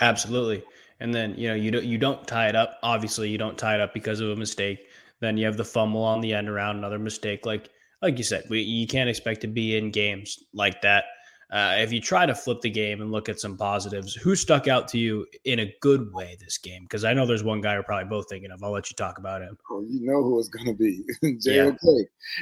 Absolutely. 0.00 0.62
And 1.00 1.14
then, 1.14 1.34
you 1.36 1.48
know, 1.48 1.54
you 1.54 1.70
don't 1.70 1.84
you 1.84 1.98
don't 1.98 2.26
tie 2.26 2.48
it 2.48 2.56
up. 2.56 2.78
Obviously, 2.82 3.28
you 3.28 3.38
don't 3.38 3.58
tie 3.58 3.74
it 3.74 3.80
up 3.80 3.92
because 3.92 4.20
of 4.20 4.30
a 4.30 4.36
mistake. 4.36 4.86
Then 5.20 5.36
you 5.36 5.46
have 5.46 5.56
the 5.56 5.64
fumble 5.64 6.02
on 6.02 6.20
the 6.20 6.34
end 6.34 6.48
around, 6.48 6.76
another 6.76 6.98
mistake. 6.98 7.44
Like 7.44 7.70
like 8.02 8.18
you 8.18 8.24
said, 8.24 8.44
we, 8.48 8.60
you 8.60 8.86
can't 8.86 9.08
expect 9.08 9.40
to 9.42 9.46
be 9.46 9.76
in 9.76 9.90
games 9.90 10.38
like 10.52 10.80
that 10.82 11.04
uh, 11.50 11.76
if 11.78 11.92
you 11.92 12.00
try 12.00 12.26
to 12.26 12.34
flip 12.34 12.60
the 12.60 12.70
game 12.70 13.00
and 13.00 13.12
look 13.12 13.28
at 13.28 13.38
some 13.38 13.56
positives, 13.56 14.14
who 14.14 14.34
stuck 14.34 14.66
out 14.66 14.88
to 14.88 14.98
you 14.98 15.24
in 15.44 15.60
a 15.60 15.74
good 15.80 16.12
way 16.12 16.36
this 16.40 16.58
game? 16.58 16.82
Because 16.82 17.04
I 17.04 17.14
know 17.14 17.24
there's 17.24 17.44
one 17.44 17.60
guy 17.60 17.76
we're 17.76 17.84
probably 17.84 18.08
both 18.08 18.28
thinking 18.28 18.50
of. 18.50 18.62
I'll 18.64 18.72
let 18.72 18.90
you 18.90 18.96
talk 18.96 19.18
about 19.18 19.42
him. 19.42 19.56
Oh, 19.70 19.84
you 19.88 20.04
know 20.04 20.24
who 20.24 20.40
it's 20.40 20.48
going 20.48 20.66
to 20.66 20.74
be 20.74 21.04
JOK. 21.22 21.78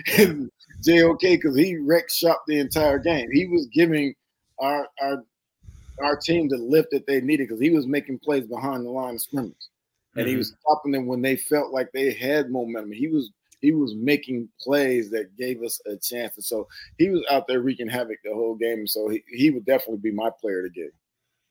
Yeah. 0.19 0.33
JOK, 0.83 1.21
because 1.21 1.57
he 1.57 1.77
wrecked 1.77 2.13
shop 2.13 2.45
the 2.47 2.59
entire 2.59 2.99
game. 2.99 3.29
He 3.31 3.47
was 3.47 3.69
giving 3.75 4.15
our 4.59 4.89
our 5.03 5.25
our 6.01 6.17
team 6.17 6.49
the 6.49 6.57
lift 6.57 6.91
that 6.93 7.07
they 7.07 7.21
needed 7.21 7.49
because 7.49 7.61
he 7.61 7.71
was 7.71 7.87
making 7.87 8.19
plays 8.19 8.47
behind 8.47 8.85
the 8.85 8.91
line 8.91 9.15
of 9.15 9.21
scrimmage. 9.21 9.55
And 10.17 10.23
mm-hmm. 10.23 10.31
he 10.31 10.37
was 10.37 10.55
stopping 10.61 10.93
them 10.93 11.07
when 11.07 11.23
they 11.23 11.37
felt 11.37 11.73
like 11.73 11.91
they 11.93 12.13
had 12.13 12.51
momentum. 12.51 12.93
He 12.93 13.09
was 13.09 13.31
he 13.61 13.73
was 13.73 13.95
making 13.95 14.49
plays 14.61 15.11
that 15.11 15.37
gave 15.37 15.63
us 15.63 15.81
a 15.87 15.97
chance. 15.97 16.37
And 16.37 16.45
so 16.45 16.69
he 16.99 17.09
was 17.09 17.23
out 17.31 17.47
there 17.49 17.61
wreaking 17.61 17.89
havoc 17.89 18.19
the 18.23 18.35
whole 18.35 18.57
game. 18.57 18.87
So 18.87 19.09
he, 19.09 19.25
he 19.29 19.51
would 19.51 19.65
definitely 19.65 20.03
be 20.03 20.11
my 20.11 20.31
player 20.39 20.63
to 20.63 20.69
get. 20.69 20.95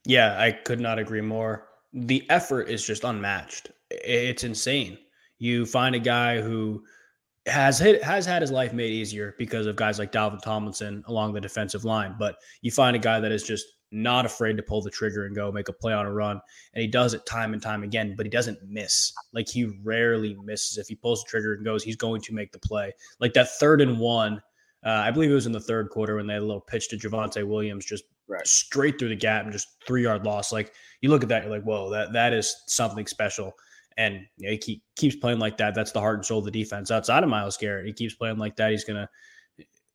Yeah, 0.05 0.39
I 0.39 0.51
could 0.51 0.79
not 0.79 0.99
agree 0.99 1.21
more. 1.21 1.69
The 1.91 2.23
effort 2.29 2.69
is 2.69 2.85
just 2.85 3.03
unmatched. 3.03 3.71
It's 3.89 4.43
insane. 4.43 4.99
You 5.39 5.65
find 5.65 5.95
a 5.95 5.99
guy 5.99 6.39
who 6.39 6.83
has 7.47 7.79
hit, 7.79 8.03
has 8.03 8.25
had 8.25 8.41
his 8.41 8.51
life 8.51 8.73
made 8.73 8.91
easier 8.91 9.35
because 9.37 9.65
of 9.65 9.75
guys 9.75 9.99
like 9.99 10.11
Dalvin 10.11 10.41
Tomlinson 10.41 11.03
along 11.07 11.33
the 11.33 11.41
defensive 11.41 11.83
line, 11.83 12.15
but 12.17 12.37
you 12.61 12.71
find 12.71 12.95
a 12.95 12.99
guy 12.99 13.19
that 13.19 13.31
is 13.31 13.43
just 13.43 13.65
not 13.93 14.25
afraid 14.25 14.57
to 14.57 14.63
pull 14.63 14.81
the 14.81 14.89
trigger 14.89 15.25
and 15.25 15.35
go 15.35 15.51
make 15.51 15.69
a 15.69 15.73
play 15.73 15.93
on 15.93 16.05
a 16.05 16.11
run. 16.11 16.41
And 16.73 16.81
he 16.81 16.87
does 16.87 17.13
it 17.13 17.25
time 17.25 17.53
and 17.53 17.61
time 17.61 17.83
again, 17.83 18.15
but 18.17 18.25
he 18.25 18.29
doesn't 18.29 18.59
miss. 18.67 19.13
Like 19.33 19.47
he 19.47 19.65
rarely 19.83 20.35
misses. 20.43 20.77
If 20.77 20.87
he 20.87 20.95
pulls 20.95 21.23
the 21.23 21.29
trigger 21.29 21.53
and 21.53 21.63
goes, 21.63 21.83
he's 21.83 21.95
going 21.95 22.21
to 22.21 22.33
make 22.33 22.51
the 22.51 22.59
play. 22.59 22.91
Like 23.19 23.33
that 23.33 23.49
third 23.59 23.81
and 23.81 23.99
one, 23.99 24.41
uh, 24.85 24.89
I 24.89 25.11
believe 25.11 25.31
it 25.31 25.35
was 25.35 25.45
in 25.45 25.51
the 25.51 25.59
third 25.59 25.89
quarter 25.89 26.15
when 26.15 26.27
they 26.27 26.33
had 26.33 26.41
a 26.41 26.45
little 26.45 26.61
pitch 26.61 26.89
to 26.89 26.97
Javonte 26.97 27.47
Williams, 27.47 27.85
just 27.85 28.03
right. 28.27 28.45
straight 28.45 28.99
through 28.99 29.09
the 29.09 29.15
gap 29.15 29.43
and 29.43 29.53
just 29.53 29.77
three 29.85 30.03
yard 30.03 30.25
loss. 30.25 30.51
Like 30.51 30.73
you 31.01 31.09
look 31.09 31.23
at 31.23 31.29
that, 31.29 31.43
you're 31.43 31.51
like, 31.51 31.63
whoa, 31.63 31.89
that 31.91 32.11
that 32.13 32.33
is 32.33 32.63
something 32.67 33.07
special. 33.07 33.53
And 33.95 34.25
you 34.37 34.47
know, 34.47 34.51
he 34.51 34.57
keep, 34.57 34.83
keeps 34.95 35.15
playing 35.15 35.39
like 35.39 35.57
that. 35.57 35.75
That's 35.75 35.91
the 35.91 35.99
heart 35.99 36.15
and 36.15 36.25
soul 36.25 36.39
of 36.39 36.45
the 36.45 36.51
defense. 36.51 36.89
Outside 36.89 37.23
of 37.23 37.29
Myles 37.29 37.57
Garrett, 37.57 37.85
he 37.85 37.93
keeps 37.93 38.15
playing 38.15 38.39
like 38.39 38.55
that. 38.55 38.71
He's 38.71 38.83
gonna 38.83 39.07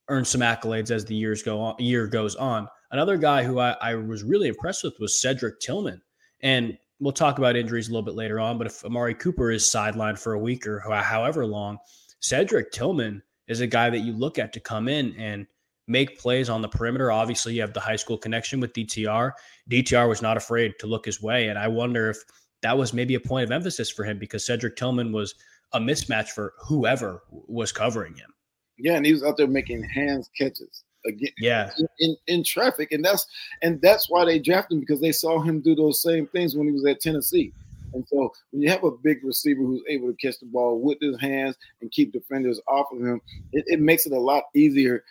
earn 0.08 0.24
some 0.24 0.40
accolades 0.40 0.90
as 0.90 1.04
the 1.04 1.14
years 1.14 1.42
go 1.42 1.60
on, 1.60 1.74
year 1.78 2.06
goes 2.06 2.36
on. 2.36 2.68
Another 2.90 3.16
guy 3.16 3.42
who 3.44 3.58
I, 3.58 3.76
I 3.80 3.94
was 3.94 4.24
really 4.24 4.48
impressed 4.48 4.84
with 4.84 4.98
was 4.98 5.20
Cedric 5.20 5.60
Tillman. 5.60 6.00
And 6.40 6.78
we'll 7.00 7.12
talk 7.12 7.38
about 7.38 7.56
injuries 7.56 7.88
a 7.88 7.92
little 7.92 8.04
bit 8.04 8.14
later 8.14 8.40
on, 8.40 8.58
but 8.58 8.66
if 8.66 8.84
Amari 8.84 9.14
Cooper 9.14 9.50
is 9.50 9.70
sidelined 9.70 10.18
for 10.18 10.32
a 10.32 10.38
week 10.38 10.66
or 10.66 10.80
however 10.80 11.46
long, 11.46 11.78
Cedric 12.20 12.72
Tillman 12.72 13.22
is 13.46 13.60
a 13.60 13.66
guy 13.66 13.90
that 13.90 14.00
you 14.00 14.12
look 14.12 14.38
at 14.38 14.52
to 14.52 14.60
come 14.60 14.88
in 14.88 15.14
and 15.16 15.46
make 15.86 16.18
plays 16.18 16.48
on 16.48 16.62
the 16.62 16.68
perimeter. 16.68 17.10
Obviously, 17.10 17.54
you 17.54 17.60
have 17.60 17.72
the 17.72 17.80
high 17.80 17.96
school 17.96 18.18
connection 18.18 18.60
with 18.60 18.72
DTR. 18.72 19.32
DTR 19.70 20.08
was 20.08 20.22
not 20.22 20.36
afraid 20.36 20.74
to 20.80 20.86
look 20.86 21.06
his 21.06 21.22
way. 21.22 21.48
And 21.48 21.58
I 21.58 21.68
wonder 21.68 22.10
if 22.10 22.18
that 22.62 22.76
was 22.76 22.92
maybe 22.92 23.14
a 23.14 23.20
point 23.20 23.44
of 23.44 23.52
emphasis 23.52 23.90
for 23.90 24.04
him 24.04 24.18
because 24.18 24.44
Cedric 24.44 24.76
Tillman 24.76 25.12
was 25.12 25.34
a 25.72 25.80
mismatch 25.80 26.28
for 26.28 26.54
whoever 26.66 27.22
was 27.30 27.72
covering 27.72 28.14
him. 28.14 28.32
Yeah, 28.78 28.94
and 28.94 29.04
he 29.04 29.12
was 29.12 29.22
out 29.22 29.36
there 29.36 29.46
making 29.46 29.82
hands 29.82 30.30
catches 30.36 30.84
again. 31.06 31.32
Yeah, 31.38 31.70
in, 31.78 31.88
in, 31.98 32.16
in, 32.26 32.44
traffic, 32.44 32.92
and 32.92 33.04
that's 33.04 33.26
and 33.62 33.80
that's 33.80 34.08
why 34.08 34.24
they 34.24 34.38
drafted 34.38 34.76
him 34.76 34.80
because 34.80 35.00
they 35.00 35.12
saw 35.12 35.40
him 35.40 35.60
do 35.60 35.74
those 35.74 36.02
same 36.02 36.26
things 36.28 36.56
when 36.56 36.66
he 36.66 36.72
was 36.72 36.86
at 36.86 37.00
Tennessee. 37.00 37.52
And 37.94 38.06
so 38.06 38.32
when 38.50 38.62
you 38.62 38.70
have 38.70 38.84
a 38.84 38.90
big 38.90 39.24
receiver 39.24 39.62
who's 39.62 39.82
able 39.88 40.08
to 40.08 40.16
catch 40.16 40.38
the 40.38 40.46
ball 40.46 40.78
with 40.78 40.98
his 41.00 41.18
hands 41.20 41.56
and 41.80 41.90
keep 41.90 42.12
defenders 42.12 42.60
off 42.68 42.92
of 42.92 42.98
him, 42.98 43.20
it, 43.52 43.64
it 43.66 43.80
makes 43.80 44.06
it 44.06 44.12
a 44.12 44.20
lot 44.20 44.44
easier 44.54 45.04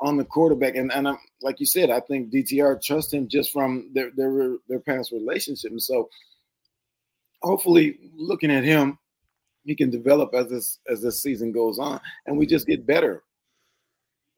on 0.00 0.16
the 0.16 0.24
quarterback. 0.24 0.74
And 0.74 0.92
and 0.92 1.08
I'm, 1.08 1.18
like 1.40 1.60
you 1.60 1.66
said, 1.66 1.90
I 1.90 2.00
think 2.00 2.32
DTR 2.32 2.82
trusts 2.82 3.12
him 3.12 3.28
just 3.28 3.52
from 3.52 3.90
their 3.94 4.10
their 4.16 4.56
their 4.68 4.80
past 4.80 5.12
relationship. 5.12 5.70
And 5.70 5.82
so 5.82 6.08
hopefully, 7.42 7.98
looking 8.16 8.50
at 8.50 8.64
him, 8.64 8.98
he 9.64 9.74
can 9.74 9.90
develop 9.90 10.34
as 10.34 10.48
this 10.48 10.78
as 10.88 11.02
this 11.02 11.22
season 11.22 11.52
goes 11.52 11.78
on, 11.78 12.00
and 12.26 12.36
we 12.36 12.46
just 12.46 12.66
get 12.66 12.86
better. 12.86 13.22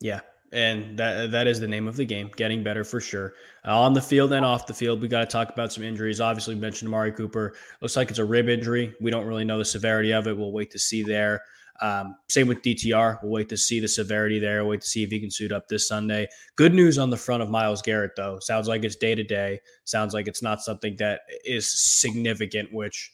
Yeah, 0.00 0.20
and 0.52 0.98
that 0.98 1.30
that 1.32 1.46
is 1.46 1.60
the 1.60 1.68
name 1.68 1.88
of 1.88 1.96
the 1.96 2.04
game, 2.04 2.30
getting 2.36 2.62
better 2.62 2.84
for 2.84 3.00
sure. 3.00 3.34
Uh, 3.66 3.80
on 3.80 3.92
the 3.92 4.00
field 4.00 4.32
and 4.32 4.44
off 4.44 4.66
the 4.66 4.74
field, 4.74 5.00
we 5.00 5.08
got 5.08 5.20
to 5.20 5.26
talk 5.26 5.50
about 5.50 5.72
some 5.72 5.82
injuries. 5.82 6.20
Obviously, 6.20 6.54
we 6.54 6.60
mentioned 6.60 6.88
Amari 6.88 7.12
Cooper. 7.12 7.54
Looks 7.80 7.96
like 7.96 8.10
it's 8.10 8.18
a 8.18 8.24
rib 8.24 8.48
injury. 8.48 8.94
We 9.00 9.10
don't 9.10 9.26
really 9.26 9.44
know 9.44 9.58
the 9.58 9.64
severity 9.64 10.12
of 10.12 10.26
it. 10.26 10.36
We'll 10.36 10.52
wait 10.52 10.70
to 10.72 10.78
see 10.78 11.02
there. 11.02 11.42
Um, 11.80 12.16
same 12.28 12.46
with 12.46 12.62
DTR. 12.62 13.18
We'll 13.22 13.32
wait 13.32 13.48
to 13.48 13.56
see 13.56 13.80
the 13.80 13.88
severity 13.88 14.38
there. 14.38 14.64
Wait 14.64 14.80
to 14.80 14.86
see 14.86 15.02
if 15.02 15.10
he 15.10 15.18
can 15.18 15.30
suit 15.30 15.50
up 15.50 15.66
this 15.68 15.88
Sunday. 15.88 16.28
Good 16.56 16.72
news 16.72 16.98
on 16.98 17.10
the 17.10 17.16
front 17.16 17.42
of 17.42 17.50
Myles 17.50 17.82
Garrett, 17.82 18.12
though. 18.16 18.38
Sounds 18.40 18.68
like 18.68 18.84
it's 18.84 18.96
day 18.96 19.14
to 19.14 19.24
day. 19.24 19.60
Sounds 19.84 20.14
like 20.14 20.28
it's 20.28 20.42
not 20.42 20.62
something 20.62 20.94
that 20.96 21.22
is 21.44 21.70
significant, 21.70 22.72
which, 22.72 23.12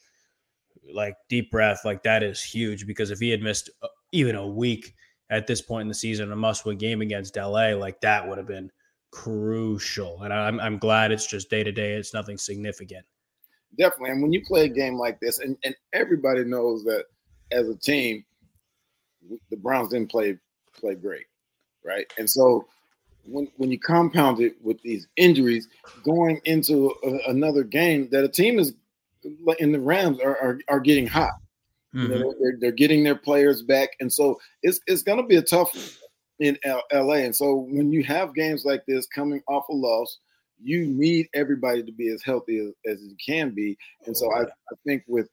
like, 0.92 1.16
deep 1.28 1.50
breath, 1.50 1.84
like, 1.84 2.02
that 2.04 2.22
is 2.22 2.42
huge 2.42 2.86
because 2.86 3.10
if 3.10 3.18
he 3.18 3.30
had 3.30 3.42
missed 3.42 3.70
uh, 3.82 3.88
even 4.12 4.36
a 4.36 4.46
week 4.46 4.94
at 5.30 5.46
this 5.46 5.62
point 5.62 5.82
in 5.82 5.88
the 5.88 5.94
season, 5.94 6.32
a 6.32 6.36
must 6.36 6.64
win 6.64 6.78
game 6.78 7.00
against 7.00 7.36
LA, 7.36 7.70
like, 7.70 8.00
that 8.00 8.28
would 8.28 8.38
have 8.38 8.48
been 8.48 8.70
crucial. 9.10 10.22
And 10.22 10.32
I'm, 10.32 10.60
I'm 10.60 10.78
glad 10.78 11.12
it's 11.12 11.26
just 11.26 11.50
day 11.50 11.64
to 11.64 11.72
day. 11.72 11.94
It's 11.94 12.14
nothing 12.14 12.38
significant. 12.38 13.04
Definitely. 13.78 14.10
And 14.10 14.22
when 14.22 14.32
you 14.32 14.44
play 14.44 14.64
a 14.64 14.68
game 14.68 14.98
like 14.98 15.20
this, 15.20 15.38
and, 15.38 15.56
and 15.64 15.74
everybody 15.92 16.44
knows 16.44 16.84
that 16.84 17.04
as 17.52 17.68
a 17.68 17.76
team, 17.76 18.24
the 19.50 19.56
Browns 19.56 19.90
didn't 19.90 20.10
play 20.10 20.38
play 20.74 20.94
great, 20.94 21.26
right? 21.84 22.10
And 22.18 22.28
so 22.28 22.66
when 23.24 23.48
when 23.56 23.70
you 23.70 23.78
compound 23.78 24.40
it 24.40 24.54
with 24.62 24.80
these 24.82 25.06
injuries, 25.16 25.68
going 26.02 26.40
into 26.44 26.94
a, 27.04 27.30
another 27.30 27.62
game 27.62 28.08
that 28.10 28.24
a 28.24 28.28
team 28.28 28.58
is 28.58 28.74
in 29.58 29.72
the 29.72 29.80
Rams 29.80 30.20
are 30.20 30.36
are, 30.36 30.60
are 30.68 30.80
getting 30.80 31.06
hot. 31.06 31.32
Mm-hmm. 31.94 32.12
You 32.12 32.18
know, 32.18 32.34
they're, 32.40 32.56
they're 32.60 32.72
getting 32.72 33.02
their 33.02 33.16
players 33.16 33.62
back, 33.62 33.90
and 34.00 34.12
so 34.12 34.38
it's 34.62 34.80
it's 34.86 35.02
going 35.02 35.18
to 35.18 35.26
be 35.26 35.36
a 35.36 35.42
tough 35.42 35.98
in 36.38 36.58
L- 36.64 36.82
LA. 36.92 37.16
And 37.16 37.36
so 37.36 37.66
when 37.70 37.92
you 37.92 38.02
have 38.04 38.34
games 38.34 38.64
like 38.64 38.84
this 38.86 39.06
coming 39.06 39.42
off 39.46 39.68
a 39.68 39.74
loss, 39.74 40.18
you 40.62 40.86
need 40.86 41.28
everybody 41.34 41.82
to 41.82 41.92
be 41.92 42.08
as 42.08 42.22
healthy 42.22 42.58
as, 42.58 42.92
as 42.92 43.02
you 43.02 43.16
can 43.24 43.50
be. 43.50 43.76
And 44.06 44.16
so 44.16 44.30
I, 44.34 44.42
I 44.42 44.74
think 44.86 45.04
with 45.06 45.28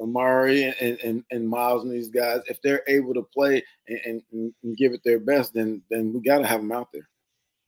Amari 0.00 0.64
and, 0.64 0.98
and, 1.00 1.24
and 1.30 1.48
Myles 1.48 1.84
and 1.84 1.92
these 1.92 2.10
guys, 2.10 2.40
if 2.46 2.60
they're 2.62 2.82
able 2.86 3.14
to 3.14 3.22
play 3.22 3.62
and, 3.88 4.22
and, 4.32 4.54
and 4.62 4.76
give 4.76 4.92
it 4.92 5.00
their 5.04 5.20
best, 5.20 5.54
then 5.54 5.82
then 5.90 6.12
we 6.12 6.20
got 6.20 6.38
to 6.38 6.46
have 6.46 6.60
them 6.60 6.72
out 6.72 6.88
there. 6.92 7.08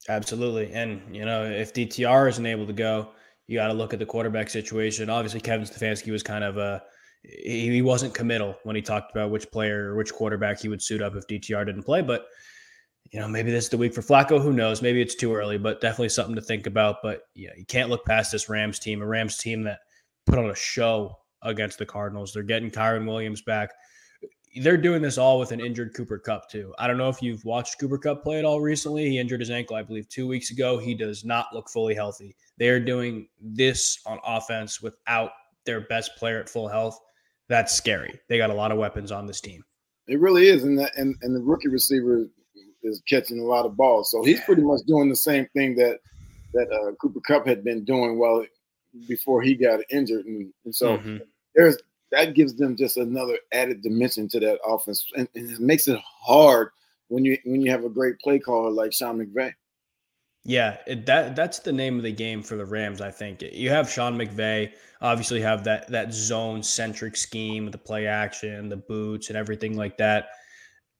Absolutely, 0.09 0.73
and 0.73 1.01
you 1.15 1.25
know 1.25 1.45
if 1.45 1.73
DTR 1.73 2.29
isn't 2.29 2.47
able 2.47 2.67
to 2.67 2.73
go, 2.73 3.09
you 3.47 3.59
got 3.59 3.69
to 3.69 3.75
look 3.75 3.93
at 3.93 3.99
the 3.99 4.07
quarterback 4.07 4.49
situation. 4.51 5.11
Obviously, 5.11 5.41
Kevin 5.41 5.67
Stefanski 5.67 6.11
was 6.11 6.23
kind 6.23 6.45
of 6.45 6.57
a 6.57 6.83
he 7.23 7.81
wasn't 7.81 8.13
committal 8.13 8.55
when 8.65 8.77
he 8.77 8.83
talked 8.83 9.11
about 9.11 9.31
which 9.31 9.51
player 9.51 9.91
or 9.91 9.97
which 9.97 10.13
quarterback 10.13 10.61
he 10.61 10.69
would 10.69 10.83
suit 10.83 11.01
up 11.01 11.15
if 11.17 11.27
DTR 11.27 11.65
didn't 11.65 11.85
play, 11.85 12.03
but 12.03 12.27
you 13.13 13.21
know, 13.21 13.29
maybe 13.29 13.51
this 13.51 13.65
is 13.65 13.71
the 13.71 13.79
week 13.79 13.95
for 13.95 14.03
Flacco. 14.03 14.41
Who 14.41 14.53
knows? 14.53 14.83
Maybe 14.83 15.01
it's 15.01 15.15
too 15.15 15.35
early, 15.35 15.59
but 15.59 15.81
definitely 15.81 16.09
something 16.09 16.35
to 16.35 16.41
think 16.41 16.67
about. 16.67 16.97
But 17.03 17.23
yeah, 17.35 17.51
you 17.57 17.65
can't 17.65 17.91
look 17.91 18.05
past 18.05 18.33
this 18.33 18.49
Rams 18.49 18.79
team, 18.79 19.03
a 19.03 19.07
Rams 19.07 19.37
team 19.37 19.63
that 19.65 19.81
put 20.27 20.39
on 20.39 20.51
a 20.51 20.55
show 20.55 21.19
against 21.43 21.79
the 21.79 21.87
Cardinals. 21.87 22.33
They're 22.33 22.43
getting 22.43 22.71
Kyren 22.71 23.07
Williams 23.07 23.43
back. 23.43 23.71
They're 24.57 24.77
doing 24.77 25.03
this 25.03 25.19
all 25.19 25.39
with 25.39 25.53
an 25.53 25.61
injured 25.61 25.95
Cooper 25.95 26.19
Kupp, 26.19 26.49
too. 26.49 26.75
I 26.79 26.87
don't 26.87 26.99
know 26.99 27.09
if 27.09 27.23
you've 27.23 27.45
watched 27.45 27.79
Cooper 27.79 27.99
Kupp 27.99 28.23
play 28.23 28.39
at 28.39 28.45
all 28.45 28.61
recently. 28.61 29.09
He 29.09 29.19
injured 29.19 29.41
his 29.41 29.51
ankle, 29.51 29.77
I 29.77 29.83
believe, 29.83 30.09
two 30.09 30.27
weeks 30.27 30.51
ago. 30.51 30.79
He 30.79 30.95
does 30.95 31.25
not 31.25 31.47
look 31.53 31.69
fully 31.69 31.95
healthy. 31.95 32.37
They 32.59 32.69
are 32.69 32.81
doing 32.81 33.29
this 33.41 33.99
on 34.07 34.19
offense 34.25 34.81
without 34.81 35.33
their 35.65 35.81
best 35.83 36.17
player 36.17 36.41
at 36.41 36.49
full 36.49 36.69
health. 36.69 36.99
That's 37.49 37.75
scary. 37.75 38.19
They 38.29 38.39
got 38.39 38.51
a 38.51 38.55
lot 38.55 38.73
of 38.73 38.79
weapons 38.79 39.11
on 39.11 39.27
this 39.27 39.41
team. 39.41 39.63
It 40.07 40.21
really 40.21 40.49
is. 40.49 40.65
And 40.65 40.79
the, 40.79 40.91
and, 40.97 41.17
and 41.23 41.35
the 41.35 41.41
rookie 41.41 41.69
receiver 41.69 42.29
is 42.83 43.03
catching 43.09 43.41
a 43.41 43.45
lot 43.45 43.67
of 43.67 43.77
balls. 43.77 44.11
So 44.11 44.23
he's 44.23 44.41
pretty 44.43 44.63
much 44.63 44.81
doing 44.87 45.09
the 45.09 45.17
same 45.17 45.47
thing 45.55 45.75
that 45.77 45.99
that 46.53 46.71
uh, 46.71 46.95
Cooper 47.01 47.21
Kupp 47.27 47.47
had 47.47 47.65
been 47.65 47.85
doing 47.85 48.17
while 48.17 48.45
before 49.09 49.43
he 49.43 49.57
got 49.57 49.81
injured. 49.91 50.25
And, 50.27 50.53
and 50.65 50.75
so 50.75 50.99
mm-hmm 50.99 51.17
there's 51.55 51.79
that 52.15 52.35
gives 52.35 52.55
them 52.55 52.77
just 52.77 52.97
another 52.97 53.39
added 53.53 53.83
dimension 53.83 54.29
to 54.29 54.41
that 54.41 54.59
offense, 54.67 55.05
and, 55.17 55.29
and, 55.35 55.51
it 55.51 55.61
makes 55.61 55.89
it 55.89 55.99
hard 56.05 56.71
when 57.09 57.25
you 57.25 57.37
when 57.45 57.61
you 57.61 57.71
have 57.71 57.85
a 57.85 57.89
great 57.89 58.19
play 58.21 58.39
caller 58.39 58.71
like 58.71 58.93
Sean 58.93 59.19
McVay. 59.19 59.53
Yeah, 60.45 60.77
it, 60.87 61.07
that 61.07 61.35
that's 61.35 61.61
the 61.61 61.73
name 61.73 61.97
of 61.97 62.03
the 62.03 62.13
game 62.13 62.43
for 62.43 62.57
the 62.57 62.67
Rams. 62.67 63.01
I 63.01 63.11
think 63.11 63.43
you 63.43 63.71
have 63.71 63.91
Sean 63.91 64.17
McVay. 64.17 64.73
Obviously, 65.01 65.41
have 65.41 65.65
that 65.65 65.89
that 65.89 66.13
zone 66.13 66.63
centric 66.63 67.17
scheme, 67.17 67.71
the 67.71 67.79
play 67.79 68.07
action, 68.07 68.69
the 68.69 68.77
boots, 68.77 69.29
and 69.29 69.37
everything 69.37 69.77
like 69.77 69.97
that. 69.99 70.29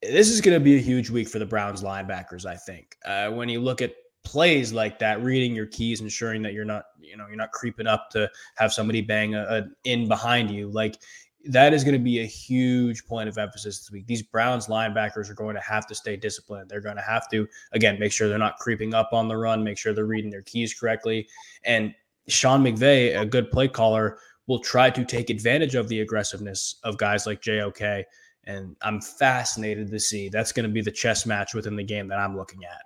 This 0.03 0.29
is 0.29 0.41
going 0.41 0.59
to 0.59 0.63
be 0.63 0.77
a 0.77 0.81
huge 0.81 1.09
week 1.09 1.29
for 1.29 1.39
the 1.39 1.47
Browns 1.47 1.83
linebackers. 1.83 2.45
I 2.45 2.57
think 2.57 2.97
uh, 3.07 3.31
when 3.31 3.49
you 3.49 3.61
look 3.61 3.81
at 3.81 3.95
plays 4.25 4.73
like 4.73 4.99
that, 4.99 5.23
reading 5.23 5.55
your 5.55 5.67
keys, 5.67 6.01
ensuring 6.01 6.43
that 6.43 6.53
you're 6.53 6.65
not, 6.65 6.85
you 7.01 7.17
know, 7.17 7.27
you're 7.27 7.37
not 7.37 7.53
creeping 7.53 7.87
up 7.87 8.11
to 8.11 8.31
have 8.57 8.73
somebody 8.73 9.01
bang 9.01 9.35
a, 9.35 9.43
a 9.43 9.63
in 9.85 10.09
behind 10.09 10.51
you. 10.51 10.69
Like 10.69 10.99
that 11.47 11.75
is 11.75 11.85
going 11.85 11.95
to 11.95 12.03
be 12.03 12.21
a 12.21 12.27
huge 12.27 13.05
point 13.07 13.29
of 13.29 13.37
emphasis 13.37 13.79
this 13.79 13.91
week. 13.91 14.07
These 14.07 14.23
Browns 14.23 14.67
linebackers 14.67 15.29
are 15.31 15.35
going 15.35 15.55
to 15.55 15.61
have 15.61 15.87
to 15.89 15.95
stay 15.95 16.17
disciplined. 16.17 16.69
They're 16.69 16.81
going 16.81 16.97
to 16.97 17.03
have 17.03 17.29
to, 17.31 17.47
again, 17.73 17.99
make 17.99 18.13
sure 18.13 18.29
they're 18.29 18.39
not 18.39 18.59
creeping 18.59 18.95
up 18.95 19.11
on 19.13 19.29
the 19.29 19.37
run, 19.37 19.63
make 19.63 19.79
sure 19.79 19.93
they're 19.93 20.07
reading 20.07 20.31
their 20.31 20.43
keys 20.43 20.73
correctly. 20.73 21.29
And 21.65 21.95
Sean 22.29 22.63
McVay, 22.63 23.21
a 23.21 23.27
good 23.27 23.51
play 23.51 23.69
caller, 23.69 24.19
will 24.47 24.61
try 24.61 24.91
to 24.91 25.05
take 25.05 25.31
advantage 25.31 25.75
of 25.75 25.89
the 25.89 26.01
aggressiveness 26.01 26.77
of 26.83 26.97
guys 26.97 27.27
like 27.27 27.43
JOK. 27.43 28.05
And 28.45 28.77
I'm 28.83 29.01
fascinated 29.01 29.91
to 29.91 30.01
see 30.01 30.29
that's 30.29 30.53
going 30.53 30.67
to 30.67 30.73
be 30.73 30.83
the 30.83 30.91
chess 30.91 31.27
match 31.27 31.55
within 31.55 31.77
the 31.77 31.85
game 31.85 32.09
that 32.09 32.19
I'm 32.19 32.37
looking 32.37 32.65
at. 32.65 32.83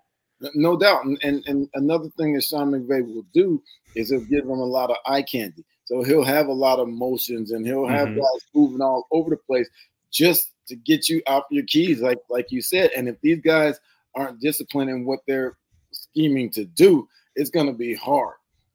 No 0.55 0.77
doubt. 0.77 1.05
And, 1.05 1.19
and, 1.23 1.43
and 1.47 1.69
another 1.75 2.09
thing 2.17 2.35
that 2.35 2.45
Sean 2.45 2.71
McVay 2.71 3.05
will 3.05 3.27
do 3.35 3.63
is 3.95 4.11
he'll 4.11 4.21
give 4.21 4.47
them 4.47 4.59
a 4.59 4.65
lot 4.65 4.91
of 4.91 4.97
eye 5.07 5.23
candy. 5.23 5.65
So 5.85 6.03
he'll 6.03 6.25
have 6.25 6.49
a 6.49 6.53
lot 6.53 6.79
of 6.79 6.89
motions 6.89 7.51
and 7.51 7.67
he'll 7.67 7.87
have 7.87 8.09
mm-hmm. 8.09 8.19
guys 8.19 8.47
moving 8.55 8.81
all 8.81 9.07
over 9.11 9.31
the 9.31 9.37
place 9.37 9.69
just 10.13 10.53
to 10.69 10.77
get 10.77 11.09
you 11.09 11.23
out 11.27 11.45
your 11.51 11.65
keys, 11.65 12.01
like 12.01 12.19
like 12.29 12.51
you 12.51 12.61
said. 12.61 12.91
And 12.97 13.09
if 13.09 13.21
these 13.23 13.41
guys 13.41 13.81
aren't 14.15 14.41
disciplined 14.41 14.91
in 14.91 15.05
what 15.05 15.21
they're 15.27 15.57
scheming 15.93 16.51
to 16.51 16.67
do, 16.67 17.09
it's 17.35 17.51
going 17.51 17.67
to 17.67 17.73
be 17.73 17.95
hard. 17.95 18.35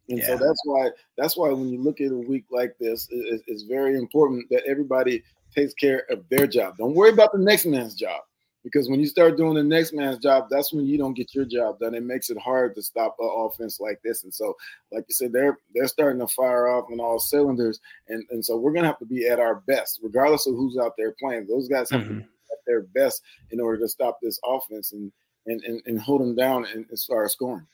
And 0.09 0.19
yeah. 0.19 0.27
so 0.27 0.37
that's 0.37 0.61
why 0.65 0.89
that's 1.17 1.37
why 1.37 1.49
when 1.49 1.69
you 1.69 1.79
look 1.81 2.01
at 2.01 2.11
a 2.11 2.17
week 2.17 2.45
like 2.51 2.75
this, 2.79 3.07
it, 3.11 3.41
it's 3.47 3.63
very 3.63 3.95
important 3.97 4.49
that 4.49 4.63
everybody 4.67 5.23
takes 5.55 5.73
care 5.75 6.05
of 6.09 6.27
their 6.29 6.47
job. 6.47 6.77
Don't 6.77 6.95
worry 6.95 7.11
about 7.11 7.31
the 7.31 7.37
next 7.37 7.65
man's 7.65 7.95
job 7.95 8.21
because 8.63 8.89
when 8.89 8.99
you 8.99 9.07
start 9.07 9.37
doing 9.37 9.55
the 9.55 9.63
next 9.63 9.93
man's 9.93 10.19
job, 10.19 10.47
that's 10.49 10.73
when 10.73 10.85
you 10.85 10.97
don't 10.97 11.13
get 11.13 11.35
your 11.35 11.45
job 11.45 11.79
done. 11.79 11.93
It 11.93 12.03
makes 12.03 12.29
it 12.29 12.37
hard 12.37 12.75
to 12.75 12.81
stop 12.81 13.15
an 13.19 13.29
offense 13.29 13.79
like 13.79 14.01
this. 14.03 14.23
And 14.23 14.33
so, 14.33 14.55
like 14.91 15.05
you 15.07 15.13
said, 15.13 15.33
they're 15.33 15.59
they're 15.75 15.87
starting 15.87 16.19
to 16.19 16.27
fire 16.27 16.67
off 16.67 16.89
on 16.91 16.99
all 16.99 17.19
cylinders, 17.19 17.79
and 18.07 18.23
and 18.31 18.43
so 18.43 18.57
we're 18.57 18.73
gonna 18.73 18.87
have 18.87 18.99
to 18.99 19.05
be 19.05 19.27
at 19.27 19.39
our 19.39 19.55
best, 19.67 19.99
regardless 20.01 20.47
of 20.47 20.55
who's 20.55 20.77
out 20.77 20.93
there 20.97 21.13
playing. 21.19 21.47
Those 21.47 21.67
guys 21.67 21.89
have 21.89 22.01
mm-hmm. 22.01 22.19
to 22.19 22.19
be 22.21 22.27
at 22.51 22.59
their 22.65 22.81
best 22.81 23.21
in 23.51 23.59
order 23.59 23.79
to 23.79 23.87
stop 23.87 24.19
this 24.21 24.39
offense 24.45 24.93
and 24.93 25.11
and 25.45 25.61
and, 25.63 25.81
and 25.85 25.99
hold 25.99 26.21
them 26.21 26.35
down 26.35 26.65
in, 26.73 26.85
as 26.91 27.03
far 27.03 27.25
as 27.25 27.33
scoring. 27.33 27.67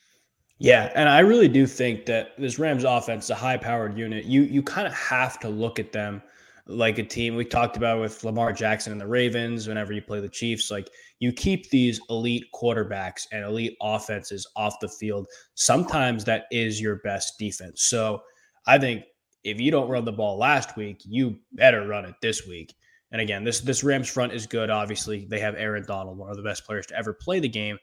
Yeah, 0.58 0.92
and 0.94 1.08
I 1.08 1.20
really 1.20 1.48
do 1.48 1.66
think 1.66 2.04
that 2.06 2.36
this 2.36 2.58
Rams 2.58 2.84
offense 2.84 3.30
a 3.30 3.34
high-powered 3.34 3.96
unit. 3.96 4.24
You 4.24 4.42
you 4.42 4.62
kind 4.62 4.86
of 4.86 4.92
have 4.92 5.38
to 5.40 5.48
look 5.48 5.78
at 5.78 5.92
them 5.92 6.22
like 6.70 6.98
a 6.98 7.04
team 7.04 7.36
we 7.36 7.44
talked 7.44 7.76
about 7.76 8.00
with 8.00 8.22
Lamar 8.24 8.52
Jackson 8.52 8.92
and 8.92 9.00
the 9.00 9.06
Ravens. 9.06 9.68
Whenever 9.68 9.92
you 9.92 10.02
play 10.02 10.20
the 10.20 10.28
Chiefs, 10.28 10.70
like 10.70 10.88
you 11.18 11.32
keep 11.32 11.68
these 11.70 12.00
elite 12.08 12.46
quarterbacks 12.54 13.26
and 13.32 13.44
elite 13.44 13.76
offenses 13.82 14.46
off 14.56 14.80
the 14.80 14.88
field. 14.88 15.26
Sometimes 15.54 16.24
that 16.24 16.44
is 16.50 16.80
your 16.80 16.96
best 16.96 17.38
defense. 17.38 17.82
So 17.84 18.22
I 18.66 18.78
think 18.78 19.04
if 19.44 19.60
you 19.60 19.70
don't 19.70 19.88
run 19.88 20.04
the 20.04 20.12
ball 20.12 20.38
last 20.38 20.76
week, 20.76 21.02
you 21.04 21.38
better 21.52 21.86
run 21.86 22.04
it 22.04 22.14
this 22.22 22.46
week. 22.46 22.74
And 23.12 23.20
again, 23.20 23.42
this 23.42 23.60
this 23.60 23.82
Rams 23.82 24.08
front 24.08 24.32
is 24.32 24.46
good. 24.46 24.70
Obviously, 24.70 25.26
they 25.28 25.40
have 25.40 25.56
Aaron 25.56 25.84
Donald, 25.84 26.18
one 26.18 26.30
of 26.30 26.36
the 26.36 26.42
best 26.42 26.64
players 26.64 26.86
to 26.86 26.96
ever 26.96 27.12
play 27.12 27.40
the 27.40 27.48
game. 27.48 27.76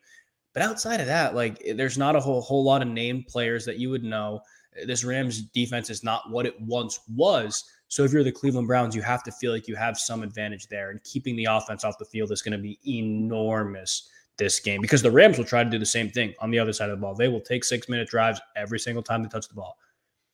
But 0.53 0.63
outside 0.63 1.01
of 1.01 1.07
that, 1.07 1.35
like 1.35 1.61
there's 1.75 1.97
not 1.97 2.15
a 2.15 2.19
whole 2.19 2.41
whole 2.41 2.63
lot 2.63 2.81
of 2.81 2.87
named 2.87 3.27
players 3.27 3.65
that 3.65 3.77
you 3.77 3.89
would 3.89 4.03
know. 4.03 4.39
This 4.85 5.03
Rams 5.03 5.41
defense 5.41 5.89
is 5.89 6.03
not 6.03 6.29
what 6.29 6.45
it 6.45 6.59
once 6.61 6.99
was. 7.09 7.63
So 7.89 8.03
if 8.03 8.11
you're 8.11 8.23
the 8.23 8.31
Cleveland 8.31 8.67
Browns, 8.67 8.95
you 8.95 9.01
have 9.01 9.23
to 9.23 9.31
feel 9.31 9.51
like 9.51 9.67
you 9.67 9.75
have 9.75 9.97
some 9.97 10.23
advantage 10.23 10.67
there. 10.67 10.91
And 10.91 11.01
keeping 11.03 11.35
the 11.35 11.45
offense 11.45 11.83
off 11.83 11.97
the 11.97 12.05
field 12.05 12.31
is 12.31 12.41
going 12.41 12.51
to 12.51 12.57
be 12.57 12.79
enormous 12.85 14.09
this 14.37 14.59
game 14.59 14.81
because 14.81 15.01
the 15.01 15.11
Rams 15.11 15.37
will 15.37 15.45
try 15.45 15.63
to 15.63 15.69
do 15.69 15.79
the 15.79 15.85
same 15.85 16.09
thing 16.09 16.33
on 16.39 16.51
the 16.51 16.59
other 16.59 16.73
side 16.73 16.89
of 16.89 16.97
the 16.97 17.01
ball. 17.01 17.15
They 17.15 17.27
will 17.27 17.41
take 17.41 17.63
six 17.63 17.89
minute 17.89 18.07
drives 18.07 18.39
every 18.55 18.79
single 18.79 19.01
time 19.01 19.23
they 19.23 19.29
touch 19.29 19.47
the 19.47 19.55
ball. 19.55 19.77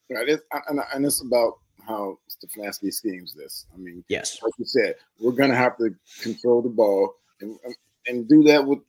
Right. 0.09 0.27
It's, 0.27 0.43
and, 0.67 0.79
and 0.93 1.05
it's 1.05 1.21
about 1.21 1.59
how 1.87 2.17
Stefanski 2.29 2.91
schemes 2.91 3.33
this. 3.33 3.65
I 3.73 3.77
mean, 3.77 4.03
yes, 4.09 4.39
like 4.41 4.53
you 4.57 4.65
said, 4.65 4.95
we're 5.19 5.31
going 5.31 5.49
to 5.49 5.55
have 5.55 5.77
to 5.77 5.95
control 6.21 6.61
the 6.61 6.69
ball 6.69 7.15
and 7.41 7.57
and 8.07 8.27
do 8.27 8.43
that 8.43 8.65
with 8.65 8.79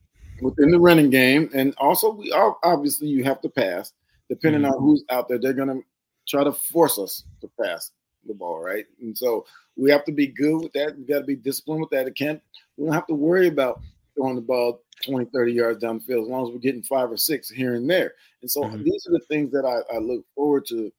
within 0.43 0.71
the 0.71 0.81
running 0.81 1.11
game, 1.11 1.51
and 1.55 1.75
also 1.79 2.13
we 2.13 2.33
are 2.33 2.57
obviously 2.63 3.09
you 3.09 3.25
have 3.25 3.41
to 3.43 3.49
pass. 3.49 3.93
Depending 4.29 4.63
mm-hmm. 4.63 4.73
on 4.73 4.81
who's 4.81 5.05
out 5.11 5.29
there, 5.29 5.39
they're 5.39 5.53
going 5.53 5.69
to 5.69 5.81
try 6.27 6.43
to 6.43 6.53
force 6.53 6.99
us 6.99 7.25
to 7.43 7.51
pass 7.61 7.91
the 8.27 8.35
ball, 8.35 8.61
right? 8.61 8.87
And 9.01 9.17
so 9.17 9.47
we 9.77 9.91
have 9.91 10.05
to 10.05 10.13
be 10.13 10.27
good 10.27 10.63
with 10.63 10.73
that. 10.73 10.97
We 10.97 11.05
got 11.05 11.21
to 11.21 11.25
be 11.25 11.37
disciplined 11.37 11.81
with 11.81 11.91
that. 11.91 12.07
It 12.07 12.17
can't. 12.17 12.41
We 12.77 12.85
don't 12.87 12.95
have 12.95 13.07
to 13.09 13.15
worry 13.15 13.49
about 13.49 13.81
throwing 14.15 14.37
the 14.37 14.41
ball 14.41 14.81
20, 15.05 15.27
30 15.27 15.53
yards 15.53 15.81
down 15.81 15.99
the 15.99 16.05
field 16.05 16.25
as 16.25 16.31
long 16.31 16.47
as 16.47 16.53
we're 16.53 16.59
getting 16.59 16.83
five 16.83 17.11
or 17.11 17.17
six 17.17 17.51
here 17.51 17.75
and 17.75 17.89
there. 17.89 18.15
And 18.43 18.51
so 18.51 18.63
mm-hmm. 18.63 18.83
these 18.83 19.07
are 19.07 19.13
the 19.13 19.25
things 19.29 19.51
that 19.53 19.65
I, 19.65 19.95
I 19.95 19.99
look 19.99 20.25
forward 20.35 20.67
to 20.67 20.93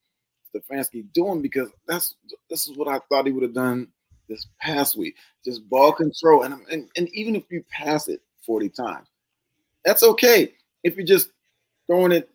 Stefanski 0.53 1.05
doing 1.13 1.41
because 1.41 1.69
that's 1.87 2.15
this 2.49 2.67
is 2.67 2.77
what 2.77 2.87
I 2.87 2.99
thought 3.09 3.25
he 3.25 3.31
would 3.31 3.43
have 3.43 3.53
done 3.53 3.87
this 4.27 4.47
past 4.59 4.97
week. 4.97 5.15
Just 5.43 5.67
ball 5.69 5.91
control. 5.91 6.43
And, 6.43 6.55
and, 6.71 6.89
and 6.97 7.09
even 7.09 7.35
if 7.35 7.43
you 7.49 7.63
pass 7.69 8.07
it 8.07 8.21
40 8.45 8.69
times, 8.69 9.07
that's 9.83 10.03
okay. 10.03 10.53
If 10.83 10.95
you're 10.95 11.05
just 11.05 11.29
throwing 11.87 12.11
it 12.11 12.29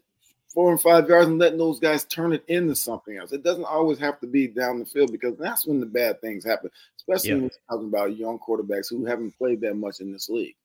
four 0.52 0.71
and 0.71 0.80
five 0.80 1.09
yards 1.09 1.28
and 1.28 1.38
letting 1.38 1.59
those 1.59 1.78
guys 1.78 2.04
turn 2.04 2.33
it 2.33 2.45
into 2.49 2.75
something 2.75 3.16
else. 3.16 3.33
It 3.33 3.45
doesn't 3.45 3.64
always 3.64 3.99
have 3.99 4.21
to 4.21 4.26
be 4.26 4.49
down 4.49 4.80
the 4.80 4.85
field 4.85 5.12
because 5.12 5.37
that's 5.38 5.66
when 5.66 5.80
the 5.80 5.87
bad 5.87 6.21
things 6.21 6.45
happen, 6.45 6.71
especially 6.97 7.35
when 7.35 7.42
we're 7.45 7.50
talking 7.69 7.88
about 7.88 8.16
young 8.16 8.38
quarterbacks 8.38 8.90
who 8.90 9.04
haven't 9.04 9.37
played 9.38 9.61
that 9.61 9.75
much 9.75 10.00
in 10.00 10.12
this 10.12 10.28
league. 10.28 10.57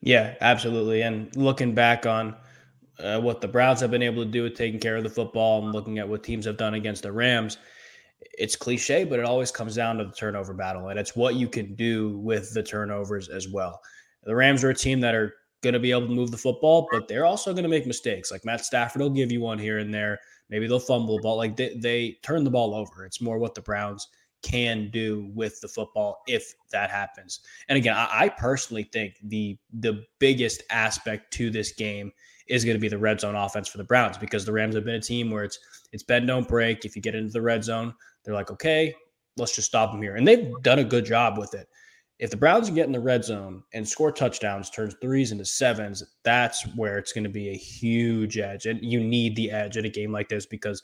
Yeah, 0.00 0.34
absolutely. 0.40 1.02
And 1.02 1.34
looking 1.36 1.74
back 1.74 2.06
on 2.06 2.34
uh, 2.98 3.20
what 3.20 3.40
the 3.40 3.48
Browns 3.48 3.80
have 3.80 3.90
been 3.90 4.02
able 4.02 4.24
to 4.24 4.30
do 4.30 4.42
with 4.42 4.56
taking 4.56 4.80
care 4.80 4.96
of 4.96 5.02
the 5.02 5.10
football 5.10 5.62
and 5.62 5.72
looking 5.72 5.98
at 5.98 6.08
what 6.08 6.22
teams 6.22 6.46
have 6.46 6.56
done 6.56 6.74
against 6.74 7.02
the 7.02 7.12
Rams, 7.12 7.58
it's 8.38 8.56
cliche, 8.56 9.04
but 9.04 9.18
it 9.18 9.24
always 9.24 9.50
comes 9.50 9.74
down 9.74 9.98
to 9.98 10.04
the 10.04 10.12
turnover 10.12 10.54
battle. 10.54 10.88
And 10.88 10.98
it's 10.98 11.14
what 11.14 11.34
you 11.34 11.48
can 11.48 11.74
do 11.74 12.18
with 12.18 12.52
the 12.54 12.62
turnovers 12.62 13.28
as 13.28 13.48
well. 13.48 13.80
The 14.24 14.34
Rams 14.34 14.64
are 14.64 14.70
a 14.70 14.74
team 14.74 15.00
that 15.00 15.14
are 15.14 15.34
going 15.64 15.74
to 15.74 15.80
be 15.80 15.90
able 15.90 16.06
to 16.06 16.14
move 16.14 16.30
the 16.30 16.36
football, 16.36 16.86
but 16.92 17.08
they're 17.08 17.26
also 17.26 17.52
going 17.52 17.64
to 17.64 17.68
make 17.68 17.86
mistakes. 17.86 18.30
Like 18.30 18.44
Matt 18.44 18.64
Stafford 18.64 19.02
will 19.02 19.10
give 19.10 19.32
you 19.32 19.40
one 19.40 19.58
here 19.58 19.78
and 19.78 19.92
there. 19.92 20.20
Maybe 20.48 20.68
they'll 20.68 20.78
fumble 20.78 21.18
ball. 21.20 21.36
Like 21.36 21.56
they, 21.56 21.74
they 21.74 22.18
turn 22.22 22.44
the 22.44 22.50
ball 22.50 22.74
over. 22.74 23.04
It's 23.04 23.20
more 23.20 23.38
what 23.38 23.56
the 23.56 23.62
Browns 23.62 24.06
can 24.42 24.90
do 24.90 25.30
with 25.34 25.58
the 25.60 25.68
football 25.68 26.22
if 26.28 26.54
that 26.70 26.90
happens. 26.90 27.40
And 27.68 27.76
again, 27.78 27.96
I, 27.96 28.08
I 28.12 28.28
personally 28.28 28.88
think 28.92 29.14
the 29.24 29.58
the 29.80 30.04
biggest 30.18 30.62
aspect 30.70 31.32
to 31.34 31.50
this 31.50 31.72
game 31.72 32.12
is 32.46 32.64
going 32.64 32.76
to 32.76 32.80
be 32.80 32.88
the 32.88 32.98
red 32.98 33.20
zone 33.20 33.34
offense 33.34 33.68
for 33.68 33.78
the 33.78 33.84
Browns 33.84 34.18
because 34.18 34.44
the 34.44 34.52
Rams 34.52 34.74
have 34.74 34.84
been 34.84 34.96
a 34.96 35.00
team 35.00 35.30
where 35.30 35.44
it's 35.44 35.58
it's 35.92 36.02
bend 36.02 36.26
don't 36.26 36.46
break. 36.46 36.84
If 36.84 36.94
you 36.94 37.02
get 37.02 37.14
into 37.14 37.32
the 37.32 37.40
red 37.40 37.64
zone, 37.64 37.94
they're 38.22 38.34
like, 38.34 38.50
okay, 38.50 38.94
let's 39.38 39.56
just 39.56 39.68
stop 39.68 39.92
them 39.92 40.02
here, 40.02 40.16
and 40.16 40.28
they've 40.28 40.52
done 40.62 40.78
a 40.78 40.84
good 40.84 41.06
job 41.06 41.38
with 41.38 41.54
it. 41.54 41.66
If 42.18 42.30
the 42.30 42.36
Browns 42.36 42.70
get 42.70 42.86
in 42.86 42.92
the 42.92 43.00
red 43.00 43.24
zone 43.24 43.62
and 43.72 43.88
score 43.88 44.12
touchdowns, 44.12 44.70
turns 44.70 44.94
threes 45.02 45.32
into 45.32 45.44
sevens, 45.44 46.02
that's 46.22 46.62
where 46.76 46.96
it's 46.96 47.12
going 47.12 47.24
to 47.24 47.30
be 47.30 47.50
a 47.50 47.56
huge 47.56 48.38
edge, 48.38 48.66
and 48.66 48.80
you 48.82 49.00
need 49.00 49.34
the 49.34 49.50
edge 49.50 49.76
at 49.76 49.84
a 49.84 49.88
game 49.88 50.12
like 50.12 50.28
this 50.28 50.46
because 50.46 50.82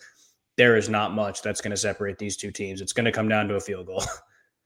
there 0.57 0.77
is 0.77 0.89
not 0.89 1.15
much 1.15 1.43
that's 1.43 1.61
going 1.61 1.71
to 1.71 1.77
separate 1.77 2.19
these 2.19 2.37
two 2.37 2.51
teams. 2.51 2.81
It's 2.81 2.93
going 2.93 3.05
to 3.05 3.13
come 3.13 3.29
down 3.29 3.49
to 3.49 3.55
a 3.55 3.61
field 3.61 3.87
goal. 3.87 4.03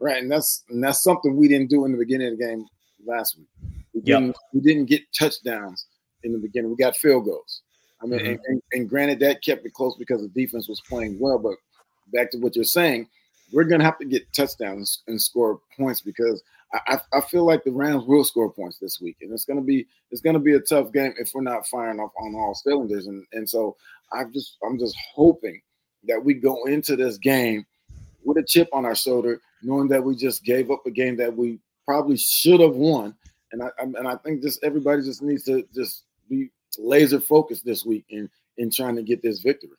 Right, 0.01 0.21
and 0.21 0.31
that's 0.31 0.65
and 0.69 0.83
that's 0.83 1.03
something 1.03 1.37
we 1.37 1.49
didn't 1.49 1.71
do 1.71 1.85
in 1.85 1.93
the 1.93 1.99
beginning 1.99 2.33
of 2.33 2.39
the 2.39 2.45
game 2.45 2.67
last 3.07 3.39
week. 3.39 3.49
We 3.95 4.01
didn't, 4.01 4.27
yep. 4.27 4.37
we 4.53 4.61
didn't 4.61 4.87
get 4.87 5.03
touchdowns 5.17 5.87
in 6.25 6.33
the 6.33 6.39
beginning. 6.39 6.71
We 6.71 6.77
got 6.77 6.97
field 6.97 7.25
goals. 7.25 7.63
I 8.03 8.07
mean, 8.07 8.19
mm-hmm. 8.19 8.29
and, 8.29 8.41
and, 8.47 8.63
and, 8.73 8.89
granted, 8.89 9.21
that 9.21 9.43
kept 9.43 9.65
it 9.65 9.73
close 9.73 9.97
because 9.97 10.21
the 10.21 10.29
defense 10.29 10.69
was 10.69 10.83
playing 10.83 11.19
well. 11.21 11.39
But 11.39 11.55
back 12.13 12.31
to 12.33 12.39
what 12.39 12.57
you're 12.57 12.65
saying, 12.65 13.09
we're 13.53 13.65
going 13.65 13.79
to 13.79 13.85
have 13.85 13.99
to 13.99 14.05
get 14.05 14.31
touchdowns 14.33 15.03
and 15.07 15.21
score 15.21 15.61
points 15.79 16.01
because 16.01 16.43
I, 16.73 16.99
I, 17.13 17.21
feel 17.21 17.45
like 17.45 17.63
the 17.63 17.71
Rams 17.71 18.05
will 18.05 18.25
score 18.25 18.51
points 18.51 18.79
this 18.79 19.01
week, 19.01 19.19
and 19.21 19.33
it's 19.33 19.45
going 19.45 19.59
to 19.59 19.65
be 19.65 19.87
it's 20.11 20.23
to 20.23 20.39
be 20.39 20.55
a 20.55 20.61
tough 20.61 20.93
game 20.93 21.15
if 21.19 21.33
we're 21.35 21.43
not 21.43 21.67
firing 21.69 22.01
off 22.01 22.11
on 22.19 22.35
all 22.35 22.55
cylinders. 22.55 23.07
And 23.07 23.25
and 23.33 23.49
so 23.49 23.77
I 24.13 24.25
just 24.25 24.57
I'm 24.65 24.79
just 24.79 24.97
hoping 25.15 25.61
that 26.07 26.23
we 26.23 26.35
go 26.35 26.65
into 26.65 26.97
this 26.97 27.17
game 27.17 27.65
with 28.25 28.39
a 28.39 28.43
chip 28.43 28.69
on 28.73 28.85
our 28.85 28.95
shoulder, 28.95 29.41
knowing 29.63 29.89
that 29.89 30.03
we 30.03 30.17
just 30.17 30.45
gave 30.45 30.71
up 30.71 30.85
a 30.87 30.91
game 30.91 31.17
that 31.17 31.35
we 31.35 31.61
probably 31.85 32.17
should 32.17 32.61
have 32.61 32.75
won. 32.75 33.15
And 33.53 33.63
I 33.63 33.69
and 33.79 34.09
I 34.09 34.17
think 34.17 34.43
just 34.43 34.65
everybody 34.65 35.03
just 35.03 35.23
needs 35.23 35.45
to 35.45 35.65
just 35.75 36.05
be 36.29 36.51
laser 36.79 37.21
focused 37.21 37.65
this 37.65 37.85
week 37.85 38.05
in 38.09 38.29
in 38.57 38.71
trying 38.71 38.97
to 38.97 39.03
get 39.03 39.23
this 39.23 39.41
victory. 39.41 39.77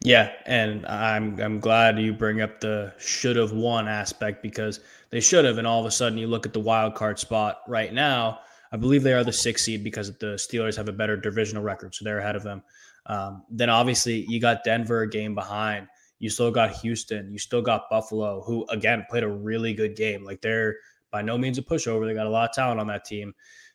Yeah, 0.00 0.32
and 0.46 0.86
I'm 0.86 1.40
I'm 1.40 1.58
glad 1.58 1.98
you 1.98 2.12
bring 2.12 2.40
up 2.40 2.60
the 2.60 2.94
should 2.98 3.36
have 3.36 3.52
won 3.52 3.88
aspect 3.88 4.42
because 4.42 4.80
they 5.10 5.20
should 5.20 5.44
have, 5.44 5.58
and 5.58 5.66
all 5.66 5.80
of 5.80 5.86
a 5.86 5.90
sudden 5.90 6.18
you 6.18 6.28
look 6.28 6.46
at 6.46 6.52
the 6.52 6.60
wild 6.60 6.94
card 6.94 7.18
spot 7.18 7.60
right 7.66 7.92
now. 7.92 8.40
I 8.70 8.76
believe 8.76 9.02
they 9.02 9.14
are 9.14 9.24
the 9.24 9.32
sixth 9.32 9.64
seed 9.64 9.82
because 9.82 10.16
the 10.18 10.34
Steelers 10.36 10.76
have 10.76 10.88
a 10.88 10.92
better 10.92 11.16
divisional 11.16 11.62
record, 11.62 11.94
so 11.94 12.04
they're 12.04 12.18
ahead 12.18 12.36
of 12.36 12.42
them. 12.42 12.62
Um, 13.06 13.42
then 13.50 13.70
obviously 13.70 14.26
you 14.28 14.40
got 14.40 14.62
Denver 14.64 15.02
a 15.02 15.08
game 15.08 15.34
behind. 15.34 15.88
You 16.18 16.30
still 16.30 16.50
got 16.50 16.72
Houston. 16.76 17.32
You 17.32 17.38
still 17.38 17.62
got 17.62 17.88
Buffalo, 17.90 18.42
who 18.42 18.66
again 18.68 19.04
played 19.08 19.22
a 19.24 19.28
really 19.28 19.72
good 19.74 19.96
game. 19.96 20.24
Like 20.24 20.42
they're 20.42 20.76
by 21.10 21.22
no 21.22 21.38
means 21.38 21.58
a 21.58 21.62
pushover. 21.62 22.06
They 22.06 22.14
got 22.14 22.26
a 22.26 22.30
lot 22.30 22.50
of 22.50 22.54
talent 22.54 22.80
on 22.80 22.86
that 22.88 23.04
team 23.04 23.34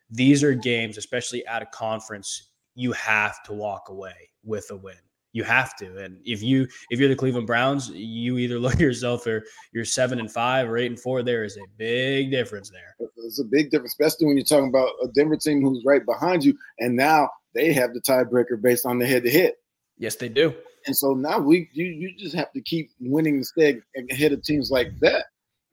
these 0.10 0.44
are 0.44 0.54
games, 0.54 0.98
especially 0.98 1.46
at 1.48 1.64
a 1.64 1.66
conference, 1.66 2.50
you 2.76 2.92
have 2.94 3.42
to 3.44 3.54
walk 3.54 3.90
away 3.90 4.30
with 4.44 4.70
a 4.72 4.76
win. 4.78 4.96
You 5.34 5.44
have 5.44 5.76
to. 5.78 5.98
And 5.98 6.20
if 6.24 6.42
you 6.44 6.68
if 6.92 7.00
you're 7.00 7.10
the 7.10 7.16
Cleveland 7.16 7.48
Browns, 7.48 7.90
you 7.90 8.38
either 8.38 8.60
look 8.60 8.80
yourself 8.80 9.26
or 9.28 9.44
you're 9.74 9.84
seven 9.84 10.20
and 10.20 10.32
five 10.32 10.70
or 10.70 10.78
eight 10.78 10.92
and 10.92 11.00
four. 11.00 11.24
There 11.24 11.44
is 11.44 11.58
a 11.58 11.68
big 11.78 12.32
difference 12.32 12.70
there. 12.70 12.96
It's 13.18 13.40
a 13.40 13.44
big 13.44 13.72
difference, 13.72 13.94
especially 13.94 14.28
when 14.28 14.38
you're 14.38 14.46
talking 14.46 14.70
about 14.70 14.90
a 15.04 15.08
Denver 15.08 15.38
team 15.38 15.62
who's 15.62 15.84
right 15.86 16.06
behind 16.06 16.44
you, 16.46 16.56
and 16.80 16.96
now 16.96 17.30
they 17.56 17.74
have 17.74 17.94
the 17.94 18.02
tiebreaker 18.02 18.62
based 18.62 18.86
on 18.86 19.00
the 19.00 19.08
head 19.08 19.24
to 19.24 19.32
head. 19.32 19.54
Yes, 19.98 20.16
they 20.16 20.30
do. 20.30 20.54
And 20.86 20.96
so 20.96 21.14
now 21.14 21.40
we 21.40 21.70
you 21.74 21.86
you 21.86 22.16
just 22.18 22.36
have 22.36 22.52
to 22.54 22.62
keep 22.62 22.92
winning 23.00 23.36
the 23.36 23.40
instead 23.40 23.82
ahead 24.12 24.34
of 24.34 24.44
teams 24.44 24.70
like 24.70 24.88
that, 25.00 25.26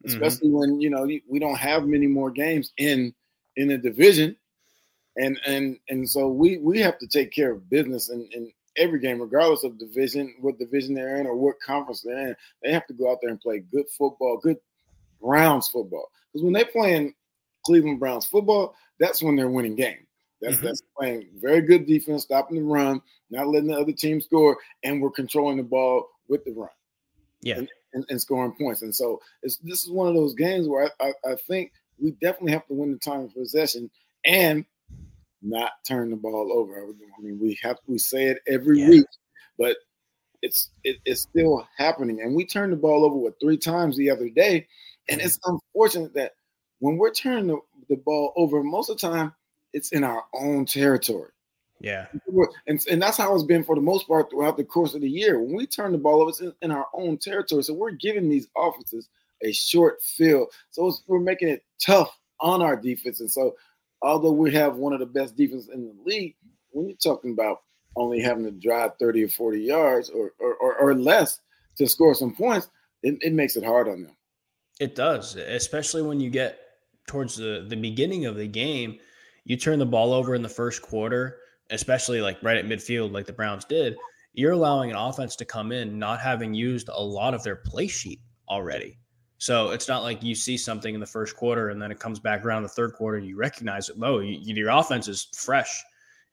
mm-hmm. 0.06 0.08
especially 0.08 0.48
mm-hmm. 0.48 0.58
when 0.58 0.80
you 0.80 0.90
know 0.90 1.02
we 1.28 1.38
don't 1.38 1.58
have 1.58 1.86
many 1.86 2.06
more 2.06 2.30
games 2.30 2.72
in 2.78 3.12
in 3.56 3.68
the 3.68 3.78
division, 3.78 4.36
and 5.16 5.38
and 5.46 5.78
and 5.88 6.08
so 6.08 6.28
we 6.28 6.58
we 6.58 6.80
have 6.80 6.98
to 6.98 7.06
take 7.06 7.32
care 7.32 7.52
of 7.52 7.68
business 7.68 8.08
and 8.08 8.32
in 8.32 8.52
every 8.80 8.98
game, 8.98 9.20
regardless 9.20 9.62
of 9.62 9.78
division, 9.78 10.34
what 10.40 10.58
division 10.58 10.94
they're 10.94 11.16
in 11.16 11.26
or 11.26 11.36
what 11.36 11.60
conference 11.60 12.00
they're 12.00 12.28
in. 12.28 12.36
They 12.62 12.72
have 12.72 12.86
to 12.86 12.94
go 12.94 13.10
out 13.10 13.18
there 13.20 13.30
and 13.30 13.40
play 13.40 13.60
good 13.60 13.88
football, 13.90 14.40
good 14.42 14.56
Browns 15.20 15.68
football. 15.68 16.10
Because 16.32 16.42
when 16.42 16.54
they're 16.54 16.64
playing 16.64 17.14
Cleveland 17.64 18.00
Browns 18.00 18.26
football, 18.26 18.74
that's 18.98 19.22
when 19.22 19.36
they're 19.36 19.50
winning 19.50 19.76
games. 19.76 20.06
That's 20.40 20.56
mm-hmm. 20.56 20.66
that's 20.66 20.82
playing 20.96 21.28
very 21.36 21.60
good 21.60 21.86
defense, 21.86 22.22
stopping 22.22 22.56
the 22.56 22.62
run, 22.62 23.02
not 23.30 23.48
letting 23.48 23.68
the 23.68 23.78
other 23.78 23.92
team 23.92 24.20
score, 24.20 24.56
and 24.82 25.00
we're 25.00 25.10
controlling 25.10 25.58
the 25.58 25.62
ball 25.62 26.08
with 26.28 26.44
the 26.44 26.52
run. 26.52 26.70
Yeah. 27.42 27.58
And, 27.58 27.68
and, 27.92 28.04
and 28.08 28.20
scoring 28.20 28.54
points. 28.58 28.82
And 28.82 28.94
so 28.94 29.20
this 29.42 29.60
is 29.62 29.90
one 29.90 30.08
of 30.08 30.14
those 30.14 30.34
games 30.34 30.68
where 30.68 30.90
I, 31.00 31.08
I, 31.08 31.32
I 31.32 31.34
think 31.34 31.72
we 31.98 32.12
definitely 32.12 32.52
have 32.52 32.66
to 32.68 32.74
win 32.74 32.92
the 32.92 32.98
time 32.98 33.20
of 33.20 33.34
possession 33.34 33.90
and 34.24 34.64
not 35.42 35.72
turn 35.86 36.10
the 36.10 36.16
ball 36.16 36.52
over. 36.52 36.82
I 36.82 37.22
mean, 37.22 37.38
we 37.40 37.58
have 37.62 37.78
we 37.86 37.98
say 37.98 38.24
it 38.26 38.38
every 38.46 38.80
yeah. 38.80 38.88
week, 38.88 39.06
but 39.58 39.76
it's 40.42 40.70
it, 40.84 40.98
it's 41.04 41.22
still 41.22 41.66
happening. 41.76 42.20
And 42.20 42.34
we 42.34 42.46
turned 42.46 42.72
the 42.72 42.76
ball 42.76 43.04
over 43.04 43.16
what 43.16 43.34
three 43.40 43.56
times 43.56 43.96
the 43.96 44.10
other 44.10 44.28
day, 44.28 44.66
and 45.08 45.20
it's 45.20 45.38
unfortunate 45.44 46.14
that 46.14 46.32
when 46.78 46.96
we're 46.96 47.12
turning 47.12 47.46
the, 47.46 47.58
the 47.88 47.96
ball 47.96 48.32
over, 48.36 48.62
most 48.62 48.90
of 48.90 48.98
the 48.98 49.08
time 49.08 49.34
it's 49.72 49.92
in 49.92 50.04
our 50.04 50.24
own 50.34 50.64
territory. 50.66 51.30
Yeah, 51.82 52.08
and, 52.66 52.78
and 52.90 53.00
that's 53.00 53.16
how 53.16 53.34
it's 53.34 53.44
been 53.44 53.64
for 53.64 53.74
the 53.74 53.80
most 53.80 54.06
part 54.06 54.30
throughout 54.30 54.58
the 54.58 54.64
course 54.64 54.94
of 54.94 55.00
the 55.00 55.08
year. 55.08 55.40
When 55.40 55.56
we 55.56 55.66
turn 55.66 55.92
the 55.92 55.98
ball 55.98 56.20
over, 56.20 56.28
it's 56.28 56.40
in, 56.40 56.52
in 56.60 56.70
our 56.70 56.86
own 56.92 57.16
territory, 57.16 57.62
so 57.62 57.72
we're 57.72 57.92
giving 57.92 58.28
these 58.28 58.48
offenses 58.54 59.08
a 59.42 59.52
short 59.52 60.02
field. 60.02 60.48
So 60.70 60.92
we're 61.06 61.20
making 61.20 61.48
it 61.48 61.64
tough 61.80 62.14
on 62.40 62.62
our 62.62 62.76
defense. 62.76 63.20
And 63.20 63.30
so, 63.30 63.54
although 64.02 64.32
we 64.32 64.52
have 64.52 64.76
one 64.76 64.92
of 64.92 65.00
the 65.00 65.06
best 65.06 65.36
defenses 65.36 65.70
in 65.72 65.86
the 65.86 65.94
league, 66.04 66.34
when 66.70 66.88
you're 66.88 66.96
talking 66.96 67.32
about 67.32 67.62
only 67.96 68.20
having 68.20 68.44
to 68.44 68.50
drive 68.50 68.92
30 68.98 69.24
or 69.24 69.28
40 69.28 69.60
yards 69.60 70.10
or, 70.10 70.32
or, 70.38 70.54
or, 70.54 70.74
or 70.76 70.94
less 70.94 71.40
to 71.76 71.88
score 71.88 72.14
some 72.14 72.34
points, 72.34 72.68
it, 73.02 73.18
it 73.20 73.32
makes 73.32 73.56
it 73.56 73.64
hard 73.64 73.88
on 73.88 74.02
them. 74.02 74.16
It 74.78 74.94
does, 74.94 75.36
especially 75.36 76.02
when 76.02 76.20
you 76.20 76.30
get 76.30 76.58
towards 77.06 77.36
the, 77.36 77.66
the 77.68 77.76
beginning 77.76 78.26
of 78.26 78.36
the 78.36 78.46
game. 78.46 78.98
You 79.44 79.56
turn 79.56 79.78
the 79.78 79.86
ball 79.86 80.12
over 80.12 80.34
in 80.34 80.42
the 80.42 80.48
first 80.48 80.80
quarter, 80.80 81.38
especially 81.70 82.20
like 82.20 82.42
right 82.42 82.56
at 82.56 82.66
midfield, 82.66 83.12
like 83.12 83.26
the 83.26 83.32
Browns 83.32 83.64
did. 83.64 83.96
You're 84.32 84.52
allowing 84.52 84.90
an 84.90 84.96
offense 84.96 85.34
to 85.36 85.44
come 85.44 85.72
in 85.72 85.98
not 85.98 86.20
having 86.20 86.54
used 86.54 86.88
a 86.88 87.02
lot 87.02 87.34
of 87.34 87.42
their 87.42 87.56
play 87.56 87.88
sheet 87.88 88.20
already. 88.48 88.99
So 89.40 89.70
it's 89.70 89.88
not 89.88 90.02
like 90.02 90.22
you 90.22 90.34
see 90.34 90.58
something 90.58 90.92
in 90.92 91.00
the 91.00 91.06
first 91.06 91.34
quarter 91.34 91.70
and 91.70 91.80
then 91.80 91.90
it 91.90 91.98
comes 91.98 92.20
back 92.20 92.44
around 92.44 92.62
the 92.62 92.68
third 92.68 92.92
quarter 92.92 93.16
and 93.16 93.26
you 93.26 93.36
recognize 93.36 93.88
it. 93.88 93.96
No, 93.98 94.18
you, 94.18 94.38
your 94.54 94.68
offense 94.68 95.08
is 95.08 95.28
fresh. 95.34 95.82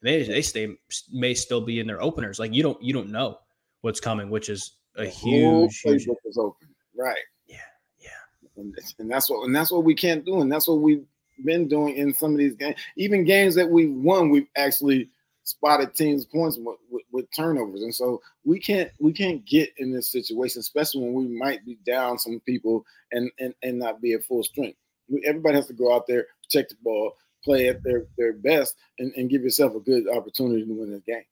They 0.02 0.24
they 0.24 0.42
stay 0.42 0.76
may 1.10 1.34
still 1.34 1.62
be 1.62 1.80
in 1.80 1.88
their 1.88 2.02
openers. 2.02 2.38
Like 2.38 2.54
you 2.54 2.62
don't 2.62 2.80
you 2.84 2.92
don't 2.94 3.10
know 3.10 3.40
what's 3.80 4.02
coming, 4.02 4.30
which 4.30 4.50
is 4.50 4.74
a 4.98 5.06
huge, 5.06 5.80
huge 5.80 6.06
is 6.26 6.38
open. 6.38 6.68
Right. 6.98 7.16
Yeah. 7.48 7.60
Yeah. 7.98 8.10
And, 8.58 8.76
and 9.00 9.10
that's 9.10 9.30
what 9.30 9.46
and 9.46 9.56
that's 9.56 9.72
what 9.72 9.86
we 9.86 9.96
can't 9.96 10.26
do, 10.26 10.42
and 10.42 10.52
that's 10.52 10.68
what 10.68 10.82
we've 10.82 11.06
been 11.46 11.70
doing 11.70 11.96
in 11.96 12.14
some 12.14 12.34
of 12.34 12.38
these 12.38 12.56
games. 12.56 12.76
Even 12.98 13.24
games 13.24 13.56
that 13.56 13.70
we 13.70 13.88
won, 13.88 14.30
we've 14.30 14.50
actually 14.58 15.10
spotted 15.48 15.96
teams' 15.96 16.26
points 16.26 16.60
with, 16.60 17.04
with, 17.12 17.26
turnovers, 17.34 17.82
and 17.82 17.96
so 17.96 18.22
we 18.44 18.60
can't 18.60 18.92
we 19.00 19.14
can't 19.14 19.46
get 19.46 19.70
in 19.78 19.94
this 19.94 20.12
situation, 20.12 20.60
especially 20.60 21.02
when 21.02 21.14
we 21.14 21.28
might 21.28 21.66
be 21.66 21.78
down 21.86 22.20
some 22.20 22.42
people 22.46 22.86
and 23.14 23.32
and 23.40 23.54
and 23.64 23.80
not 23.80 24.02
be 24.02 24.14
at 24.14 24.24
full 24.26 24.44
strength. 24.44 24.78
We, 25.10 25.24
everybody 25.26 25.56
has 25.56 25.68
to 25.68 25.74
go 25.74 25.96
out 25.96 26.06
there, 26.06 26.26
protect 26.44 26.72
the 26.72 26.76
ball, 26.84 27.14
play 27.44 27.70
at 27.70 27.82
their 27.82 28.08
their 28.18 28.34
best, 28.34 28.76
and, 29.00 29.14
and 29.16 29.30
give 29.30 29.42
yourself 29.42 29.74
a 29.76 29.80
good 29.80 30.10
opportunity 30.10 30.66
to 30.66 30.74
win 30.74 30.92
this 30.92 31.04
game. 31.08 31.24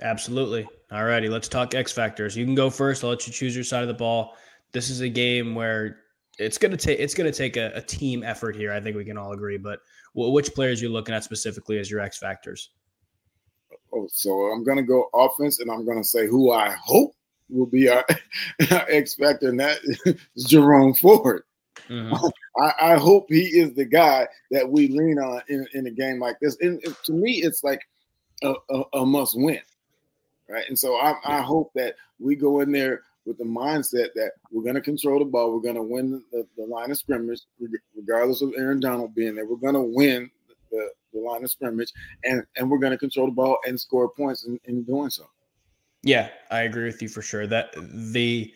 Absolutely. 0.00 0.66
All 0.92 1.04
righty, 1.04 1.28
let's 1.28 1.48
talk 1.48 1.74
X 1.74 1.92
factors. 1.92 2.36
You 2.36 2.44
can 2.44 2.54
go 2.54 2.70
first. 2.70 3.02
I'll 3.02 3.10
let 3.10 3.26
you 3.26 3.32
choose 3.32 3.54
your 3.54 3.64
side 3.64 3.82
of 3.82 3.88
the 3.88 3.94
ball. 3.94 4.36
This 4.72 4.88
is 4.88 5.00
a 5.00 5.08
game 5.08 5.56
where 5.56 5.98
it's 6.38 6.56
gonna 6.56 6.76
take 6.76 7.00
it's 7.00 7.14
gonna 7.14 7.32
take 7.32 7.56
a, 7.56 7.72
a, 7.74 7.82
team 7.82 8.22
effort 8.22 8.54
here. 8.54 8.72
I 8.72 8.80
think 8.80 8.96
we 8.96 9.04
can 9.04 9.18
all 9.18 9.32
agree. 9.32 9.58
But 9.58 9.80
which 10.14 10.54
players 10.54 10.80
you're 10.80 10.90
looking 10.90 11.14
at 11.14 11.24
specifically 11.24 11.78
as 11.78 11.90
your 11.90 12.00
X 12.00 12.16
factors? 12.16 12.70
Oh, 13.92 14.06
so 14.10 14.46
I'm 14.46 14.64
going 14.64 14.76
to 14.76 14.82
go 14.82 15.08
offense, 15.14 15.60
and 15.60 15.70
I'm 15.70 15.84
going 15.84 16.00
to 16.00 16.08
say 16.08 16.26
who 16.26 16.52
I 16.52 16.70
hope 16.70 17.14
will 17.48 17.66
be 17.66 17.88
our, 17.88 18.04
our 18.70 18.86
X 18.88 19.14
factor, 19.14 19.48
and 19.48 19.60
that 19.60 19.78
is 20.34 20.44
Jerome 20.44 20.94
Ford. 20.94 21.44
Mm-hmm. 21.88 22.14
I, 22.62 22.92
I, 22.92 22.96
hope 22.96 23.26
he 23.28 23.42
is 23.46 23.74
the 23.74 23.84
guy 23.84 24.28
that 24.50 24.68
we 24.68 24.88
lean 24.88 25.18
on 25.18 25.42
in, 25.48 25.66
in 25.74 25.86
a 25.86 25.90
game 25.90 26.20
like 26.20 26.38
this. 26.40 26.56
And, 26.60 26.80
and 26.84 26.96
to 27.04 27.12
me, 27.12 27.42
it's 27.42 27.64
like 27.64 27.80
a, 28.42 28.54
a, 28.70 28.82
a, 28.94 29.06
must 29.06 29.36
win, 29.36 29.60
right? 30.48 30.64
And 30.68 30.78
so 30.78 30.96
I, 30.96 31.14
I 31.24 31.40
hope 31.40 31.72
that 31.74 31.96
we 32.20 32.36
go 32.36 32.60
in 32.60 32.70
there 32.70 33.02
with 33.26 33.38
the 33.38 33.44
mindset 33.44 34.12
that 34.14 34.32
we're 34.50 34.62
going 34.62 34.74
to 34.74 34.80
control 34.80 35.18
the 35.18 35.24
ball, 35.24 35.52
we're 35.52 35.60
going 35.60 35.74
to 35.74 35.82
win 35.82 36.22
the, 36.32 36.46
the, 36.56 36.64
line 36.64 36.90
of 36.90 36.96
scrimmage, 36.96 37.40
regardless 37.96 38.42
of 38.42 38.52
Aaron 38.56 38.80
Donald 38.80 39.14
being 39.14 39.34
there. 39.34 39.46
We're 39.46 39.56
going 39.56 39.74
to 39.74 39.80
win 39.80 40.30
the, 40.70 40.90
the 41.12 41.20
line 41.20 41.44
of 41.44 41.50
scrimmage, 41.50 41.92
and 42.24 42.42
and 42.56 42.70
we're 42.70 42.78
going 42.78 42.92
to 42.92 42.98
control 42.98 43.26
the 43.26 43.32
ball 43.32 43.58
and 43.66 43.78
score 43.78 44.08
points 44.10 44.44
in, 44.44 44.58
in 44.64 44.82
doing 44.84 45.10
so. 45.10 45.24
Yeah, 46.02 46.30
I 46.50 46.62
agree 46.62 46.84
with 46.84 47.02
you 47.02 47.08
for 47.08 47.22
sure. 47.22 47.46
That 47.46 47.74
the 47.76 48.52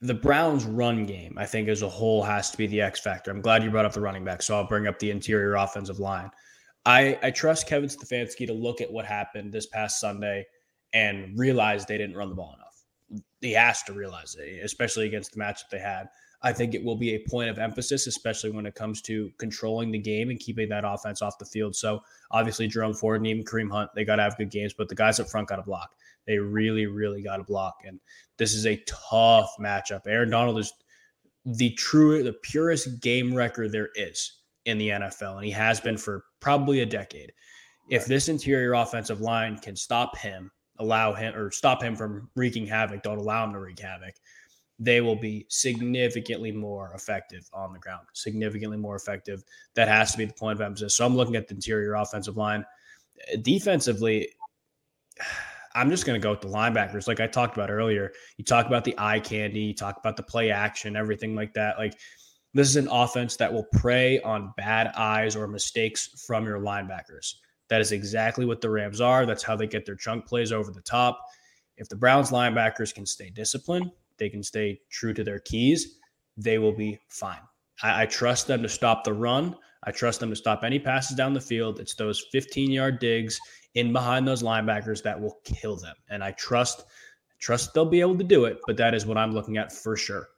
the 0.00 0.14
Browns' 0.14 0.64
run 0.64 1.04
game, 1.04 1.36
I 1.36 1.46
think, 1.46 1.68
as 1.68 1.82
a 1.82 1.88
whole, 1.88 2.22
has 2.22 2.50
to 2.50 2.56
be 2.56 2.66
the 2.66 2.80
X 2.80 3.00
factor. 3.00 3.30
I'm 3.30 3.42
glad 3.42 3.62
you 3.62 3.70
brought 3.70 3.84
up 3.84 3.92
the 3.92 4.00
running 4.00 4.24
back, 4.24 4.42
so 4.42 4.56
I'll 4.56 4.66
bring 4.66 4.86
up 4.86 4.98
the 4.98 5.10
interior 5.10 5.56
offensive 5.56 5.98
line. 5.98 6.30
I, 6.86 7.18
I 7.22 7.30
trust 7.30 7.68
Kevin 7.68 7.90
Stefanski 7.90 8.46
to 8.46 8.54
look 8.54 8.80
at 8.80 8.90
what 8.90 9.04
happened 9.04 9.52
this 9.52 9.66
past 9.66 10.00
Sunday 10.00 10.46
and 10.94 11.38
realize 11.38 11.84
they 11.84 11.98
didn't 11.98 12.16
run 12.16 12.30
the 12.30 12.34
ball 12.34 12.54
enough. 12.54 13.22
He 13.40 13.52
has 13.52 13.82
to 13.84 13.92
realize 13.92 14.34
it, 14.38 14.64
especially 14.64 15.06
against 15.06 15.32
the 15.32 15.40
matchup 15.40 15.68
they 15.70 15.78
had. 15.78 16.08
I 16.42 16.52
think 16.52 16.74
it 16.74 16.82
will 16.82 16.96
be 16.96 17.14
a 17.14 17.28
point 17.28 17.50
of 17.50 17.58
emphasis, 17.58 18.06
especially 18.06 18.50
when 18.50 18.64
it 18.64 18.74
comes 18.74 19.02
to 19.02 19.30
controlling 19.38 19.90
the 19.90 19.98
game 19.98 20.30
and 20.30 20.40
keeping 20.40 20.68
that 20.70 20.84
offense 20.86 21.20
off 21.20 21.38
the 21.38 21.44
field. 21.44 21.76
So 21.76 22.02
obviously, 22.30 22.66
Jerome 22.66 22.94
Ford 22.94 23.20
and 23.20 23.26
even 23.26 23.44
Kareem 23.44 23.70
Hunt, 23.70 23.90
they 23.94 24.04
got 24.04 24.16
to 24.16 24.22
have 24.22 24.38
good 24.38 24.50
games, 24.50 24.72
but 24.72 24.88
the 24.88 24.94
guys 24.94 25.20
up 25.20 25.28
front 25.28 25.48
got 25.48 25.56
to 25.56 25.62
block. 25.62 25.90
They 26.26 26.38
really, 26.38 26.86
really 26.86 27.22
got 27.22 27.38
to 27.38 27.44
block. 27.44 27.76
And 27.86 28.00
this 28.38 28.54
is 28.54 28.66
a 28.66 28.82
tough 28.86 29.54
matchup. 29.60 30.02
Aaron 30.06 30.30
Donald 30.30 30.58
is 30.58 30.72
the 31.44 31.70
true, 31.72 32.22
the 32.22 32.32
purest 32.32 33.00
game 33.00 33.34
record 33.34 33.72
there 33.72 33.90
is 33.94 34.38
in 34.64 34.78
the 34.78 34.88
NFL, 34.88 35.36
and 35.36 35.44
he 35.44 35.50
has 35.50 35.80
been 35.80 35.96
for 35.96 36.24
probably 36.40 36.80
a 36.80 36.86
decade. 36.86 37.32
If 37.90 38.06
this 38.06 38.28
interior 38.28 38.74
offensive 38.74 39.20
line 39.20 39.58
can 39.58 39.76
stop 39.76 40.16
him, 40.16 40.50
allow 40.78 41.12
him 41.12 41.34
or 41.34 41.50
stop 41.50 41.82
him 41.82 41.96
from 41.96 42.30
wreaking 42.36 42.66
havoc, 42.66 43.02
don't 43.02 43.18
allow 43.18 43.44
him 43.44 43.52
to 43.52 43.58
wreak 43.58 43.80
havoc 43.80 44.14
they 44.82 45.02
will 45.02 45.14
be 45.14 45.44
significantly 45.50 46.50
more 46.50 46.90
effective 46.94 47.48
on 47.52 47.74
the 47.74 47.78
ground, 47.78 48.06
significantly 48.14 48.78
more 48.78 48.96
effective. 48.96 49.44
That 49.74 49.88
has 49.88 50.10
to 50.12 50.18
be 50.18 50.24
the 50.24 50.32
point 50.32 50.58
of 50.58 50.62
emphasis. 50.62 50.96
So 50.96 51.04
I'm 51.04 51.14
looking 51.14 51.36
at 51.36 51.46
the 51.46 51.54
interior 51.54 51.94
offensive 51.94 52.38
line. 52.38 52.64
Defensively, 53.42 54.30
I'm 55.74 55.90
just 55.90 56.06
going 56.06 56.18
to 56.18 56.22
go 56.22 56.30
with 56.30 56.40
the 56.40 56.48
linebackers. 56.48 57.06
Like 57.06 57.20
I 57.20 57.26
talked 57.26 57.56
about 57.58 57.70
earlier, 57.70 58.12
you 58.38 58.44
talk 58.44 58.66
about 58.66 58.84
the 58.84 58.94
eye 58.96 59.20
candy, 59.20 59.60
you 59.60 59.74
talk 59.74 59.98
about 59.98 60.16
the 60.16 60.22
play 60.22 60.50
action, 60.50 60.96
everything 60.96 61.36
like 61.36 61.52
that. 61.54 61.78
Like 61.78 61.98
this 62.54 62.68
is 62.68 62.76
an 62.76 62.88
offense 62.88 63.36
that 63.36 63.52
will 63.52 63.66
prey 63.74 64.20
on 64.22 64.54
bad 64.56 64.88
eyes 64.96 65.36
or 65.36 65.46
mistakes 65.46 66.24
from 66.26 66.46
your 66.46 66.58
linebackers. 66.58 67.34
That 67.68 67.82
is 67.82 67.92
exactly 67.92 68.46
what 68.46 68.62
the 68.62 68.70
Rams 68.70 69.02
are. 69.02 69.26
That's 69.26 69.42
how 69.42 69.56
they 69.56 69.66
get 69.66 69.84
their 69.84 69.94
chunk 69.94 70.26
plays 70.26 70.52
over 70.52 70.72
the 70.72 70.80
top. 70.80 71.22
If 71.76 71.88
the 71.88 71.96
Browns 71.96 72.30
linebackers 72.30 72.94
can 72.94 73.06
stay 73.06 73.30
disciplined, 73.30 73.90
they 74.20 74.28
can 74.28 74.44
stay 74.44 74.80
true 74.90 75.12
to 75.14 75.24
their 75.24 75.40
keys, 75.40 75.98
they 76.36 76.58
will 76.58 76.76
be 76.76 77.00
fine. 77.08 77.40
I, 77.82 78.02
I 78.02 78.06
trust 78.06 78.46
them 78.46 78.62
to 78.62 78.68
stop 78.68 79.02
the 79.02 79.12
run. 79.12 79.56
I 79.82 79.90
trust 79.90 80.20
them 80.20 80.30
to 80.30 80.36
stop 80.36 80.62
any 80.62 80.78
passes 80.78 81.16
down 81.16 81.32
the 81.32 81.40
field. 81.40 81.80
It's 81.80 81.94
those 81.94 82.26
15 82.30 82.70
yard 82.70 83.00
digs 83.00 83.40
in 83.74 83.92
behind 83.92 84.28
those 84.28 84.42
linebackers 84.42 85.02
that 85.02 85.20
will 85.20 85.38
kill 85.44 85.76
them. 85.76 85.96
And 86.08 86.22
I 86.22 86.32
trust 86.32 86.84
trust 87.40 87.72
they'll 87.72 87.86
be 87.86 88.00
able 88.00 88.18
to 88.18 88.24
do 88.24 88.44
it, 88.44 88.58
but 88.66 88.76
that 88.76 88.94
is 88.94 89.06
what 89.06 89.16
I'm 89.16 89.32
looking 89.32 89.56
at 89.56 89.72
for 89.72 89.96
sure. 89.96 90.28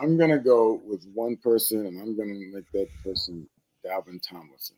I'm 0.00 0.16
gonna 0.16 0.38
go 0.38 0.80
with 0.84 1.06
one 1.12 1.36
person, 1.36 1.86
and 1.86 2.00
I'm 2.00 2.16
gonna 2.16 2.34
make 2.34 2.70
that 2.72 2.88
person 3.04 3.46
Dalvin 3.84 4.20
Tomlinson. 4.22 4.76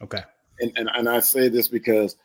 Okay. 0.00 0.22
And, 0.60 0.72
and 0.76 0.88
and 0.94 1.08
I 1.08 1.20
say 1.20 1.48
this 1.48 1.68
because 1.68 2.16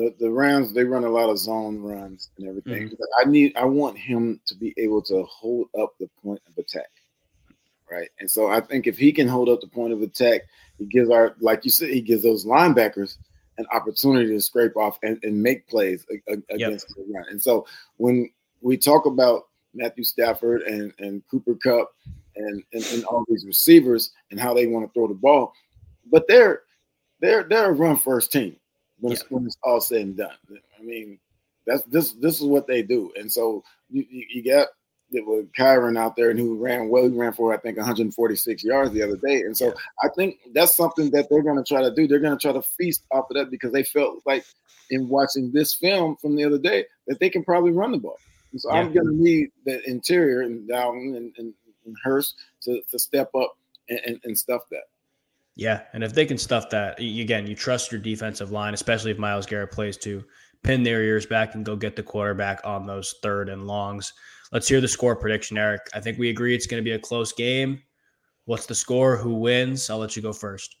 the 0.00 0.14
the 0.18 0.30
Rams 0.30 0.72
they 0.72 0.84
run 0.84 1.04
a 1.04 1.10
lot 1.10 1.28
of 1.28 1.38
zone 1.38 1.78
runs 1.80 2.30
and 2.38 2.48
everything. 2.48 2.88
Mm-hmm. 2.88 3.02
I 3.20 3.30
need 3.30 3.56
I 3.56 3.64
want 3.66 3.98
him 3.98 4.40
to 4.46 4.54
be 4.54 4.74
able 4.78 5.02
to 5.02 5.24
hold 5.24 5.68
up 5.78 5.94
the 5.98 6.08
point 6.22 6.40
of 6.48 6.56
attack, 6.56 6.90
right? 7.90 8.08
And 8.18 8.30
so 8.30 8.48
I 8.48 8.60
think 8.60 8.86
if 8.86 8.96
he 8.96 9.12
can 9.12 9.28
hold 9.28 9.48
up 9.48 9.60
the 9.60 9.66
point 9.66 9.92
of 9.92 10.00
attack, 10.00 10.42
he 10.78 10.86
gives 10.86 11.10
our 11.10 11.36
like 11.40 11.64
you 11.64 11.70
said 11.70 11.90
he 11.90 12.00
gives 12.00 12.22
those 12.22 12.46
linebackers 12.46 13.18
an 13.58 13.66
opportunity 13.72 14.28
to 14.28 14.40
scrape 14.40 14.76
off 14.76 14.98
and, 15.02 15.18
and 15.22 15.42
make 15.42 15.68
plays 15.68 16.06
against 16.28 16.48
yep. 16.58 16.80
the 16.96 17.12
run. 17.12 17.24
And 17.28 17.42
so 17.42 17.66
when 17.98 18.30
we 18.62 18.78
talk 18.78 19.04
about 19.04 19.48
Matthew 19.74 20.04
Stafford 20.04 20.62
and 20.62 20.94
and 20.98 21.22
Cooper 21.30 21.56
Kupp 21.56 21.92
and, 22.36 22.62
and 22.72 22.84
and 22.92 23.04
all 23.04 23.24
these 23.28 23.44
receivers 23.44 24.12
and 24.30 24.40
how 24.40 24.54
they 24.54 24.66
want 24.66 24.86
to 24.86 24.92
throw 24.94 25.08
the 25.08 25.14
ball, 25.14 25.52
but 26.10 26.26
they're 26.26 26.62
they're 27.20 27.42
they're 27.42 27.70
a 27.70 27.74
run 27.74 27.98
first 27.98 28.32
team 28.32 28.56
when, 29.00 29.12
yeah. 29.12 29.38
it's, 29.46 29.56
all 29.62 29.80
said 29.80 30.02
and 30.02 30.16
done. 30.16 30.36
I 30.78 30.82
mean, 30.82 31.18
that's 31.66 31.82
this 31.84 32.12
this 32.12 32.40
is 32.40 32.46
what 32.46 32.66
they 32.66 32.82
do. 32.82 33.12
And 33.16 33.30
so 33.30 33.62
you, 33.90 34.04
you, 34.08 34.26
you 34.30 34.44
got 34.44 34.68
it 35.12 35.26
with 35.26 35.52
Kyren 35.52 35.98
out 35.98 36.16
there 36.16 36.30
and 36.30 36.38
who 36.38 36.56
ran 36.56 36.88
well, 36.88 37.08
he 37.08 37.16
ran 37.16 37.32
for 37.32 37.52
I 37.52 37.58
think 37.58 37.76
146 37.76 38.64
yards 38.64 38.92
the 38.92 39.02
other 39.02 39.16
day. 39.16 39.42
And 39.42 39.56
so 39.56 39.66
yeah. 39.66 39.72
I 40.02 40.08
think 40.14 40.38
that's 40.52 40.76
something 40.76 41.10
that 41.10 41.28
they're 41.28 41.42
gonna 41.42 41.64
try 41.64 41.82
to 41.82 41.94
do. 41.94 42.06
They're 42.06 42.20
gonna 42.20 42.38
try 42.38 42.52
to 42.52 42.62
feast 42.62 43.04
off 43.10 43.30
of 43.30 43.36
that 43.36 43.50
because 43.50 43.72
they 43.72 43.82
felt 43.82 44.22
like 44.26 44.44
in 44.90 45.08
watching 45.08 45.52
this 45.52 45.74
film 45.74 46.16
from 46.16 46.36
the 46.36 46.44
other 46.44 46.58
day 46.58 46.84
that 47.06 47.20
they 47.20 47.30
can 47.30 47.44
probably 47.44 47.72
run 47.72 47.92
the 47.92 47.98
ball. 47.98 48.18
And 48.52 48.60
so 48.60 48.72
yeah. 48.72 48.80
I'm 48.80 48.92
gonna 48.92 49.12
need 49.12 49.50
the 49.64 49.82
interior 49.88 50.42
and 50.42 50.68
Down 50.68 50.96
and, 50.96 51.34
and, 51.38 51.54
and 51.86 51.96
Hurst 52.02 52.36
to, 52.62 52.80
to 52.90 52.98
step 52.98 53.30
up 53.34 53.56
and, 53.88 54.00
and, 54.06 54.20
and 54.24 54.38
stuff 54.38 54.62
that. 54.70 54.84
Yeah, 55.56 55.82
and 55.92 56.02
if 56.02 56.14
they 56.14 56.24
can 56.24 56.38
stuff 56.38 56.70
that 56.70 56.98
again, 56.98 57.46
you 57.46 57.54
trust 57.54 57.92
your 57.92 58.00
defensive 58.00 58.50
line, 58.50 58.74
especially 58.74 59.10
if 59.10 59.18
Myles 59.18 59.46
Garrett 59.46 59.72
plays 59.72 59.96
to 59.98 60.24
pin 60.62 60.82
their 60.82 61.02
ears 61.02 61.26
back 61.26 61.54
and 61.54 61.64
go 61.64 61.76
get 61.76 61.96
the 61.96 62.02
quarterback 62.02 62.60
on 62.64 62.86
those 62.86 63.14
third 63.22 63.48
and 63.48 63.66
longs. 63.66 64.12
Let's 64.52 64.68
hear 64.68 64.80
the 64.80 64.88
score 64.88 65.16
prediction, 65.16 65.58
Eric. 65.58 65.82
I 65.94 66.00
think 66.00 66.18
we 66.18 66.30
agree 66.30 66.54
it's 66.54 66.66
going 66.66 66.82
to 66.82 66.88
be 66.88 66.94
a 66.94 66.98
close 66.98 67.32
game. 67.32 67.82
What's 68.46 68.66
the 68.66 68.74
score? 68.74 69.16
Who 69.16 69.34
wins? 69.34 69.90
I'll 69.90 69.98
let 69.98 70.16
you 70.16 70.22
go 70.22 70.32
first. 70.32 70.76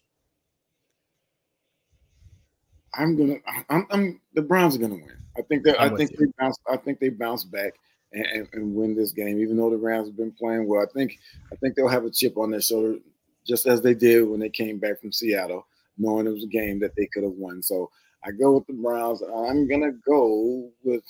I'm 2.94 3.16
gonna. 3.16 3.36
I'm. 3.68 3.86
I'm 3.90 4.20
the 4.34 4.42
Browns 4.42 4.74
are 4.74 4.80
gonna 4.80 4.94
win. 4.94 5.16
I 5.38 5.42
think 5.42 5.62
that. 5.64 5.80
I 5.80 5.88
think 5.94 6.10
you. 6.10 6.16
they 6.18 6.32
bounce. 6.38 6.58
I 6.68 6.76
think 6.76 6.98
they 6.98 7.08
bounce 7.10 7.44
back. 7.44 7.74
and, 8.12 8.48
and, 8.52 8.74
win 8.74 8.96
this 8.96 9.12
game. 9.12 9.38
Even 9.38 9.56
though 9.56 9.70
the 9.70 9.76
Rams 9.76 10.08
have 10.08 10.16
been 10.16 10.32
playing 10.32 10.66
well, 10.66 10.82
I 10.82 10.86
think 10.92 11.16
I 11.52 11.56
think 11.56 11.76
they'll 11.76 11.86
have 11.86 12.04
a 12.04 12.10
chip 12.10 12.36
on 12.36 12.50
their 12.50 12.60
shoulder, 12.60 12.96
just 13.46 13.66
as 13.66 13.82
they 13.82 13.94
did 13.94 14.28
when 14.28 14.40
they 14.40 14.48
came 14.48 14.78
back 14.78 15.00
from 15.00 15.12
Seattle, 15.12 15.66
knowing 15.98 16.26
it 16.26 16.32
was 16.32 16.44
a 16.44 16.48
game 16.48 16.78
that 16.80 16.96
they 16.96 17.06
could 17.06 17.22
have 17.22 17.32
won. 17.32 17.62
So 17.62 17.90
I 18.24 18.32
go 18.32 18.54
with 18.54 18.66
the 18.66 18.72
Browns. 18.74 19.22
I'm 19.22 19.68
gonna 19.68 19.92
go 19.92 20.70
with 20.82 21.04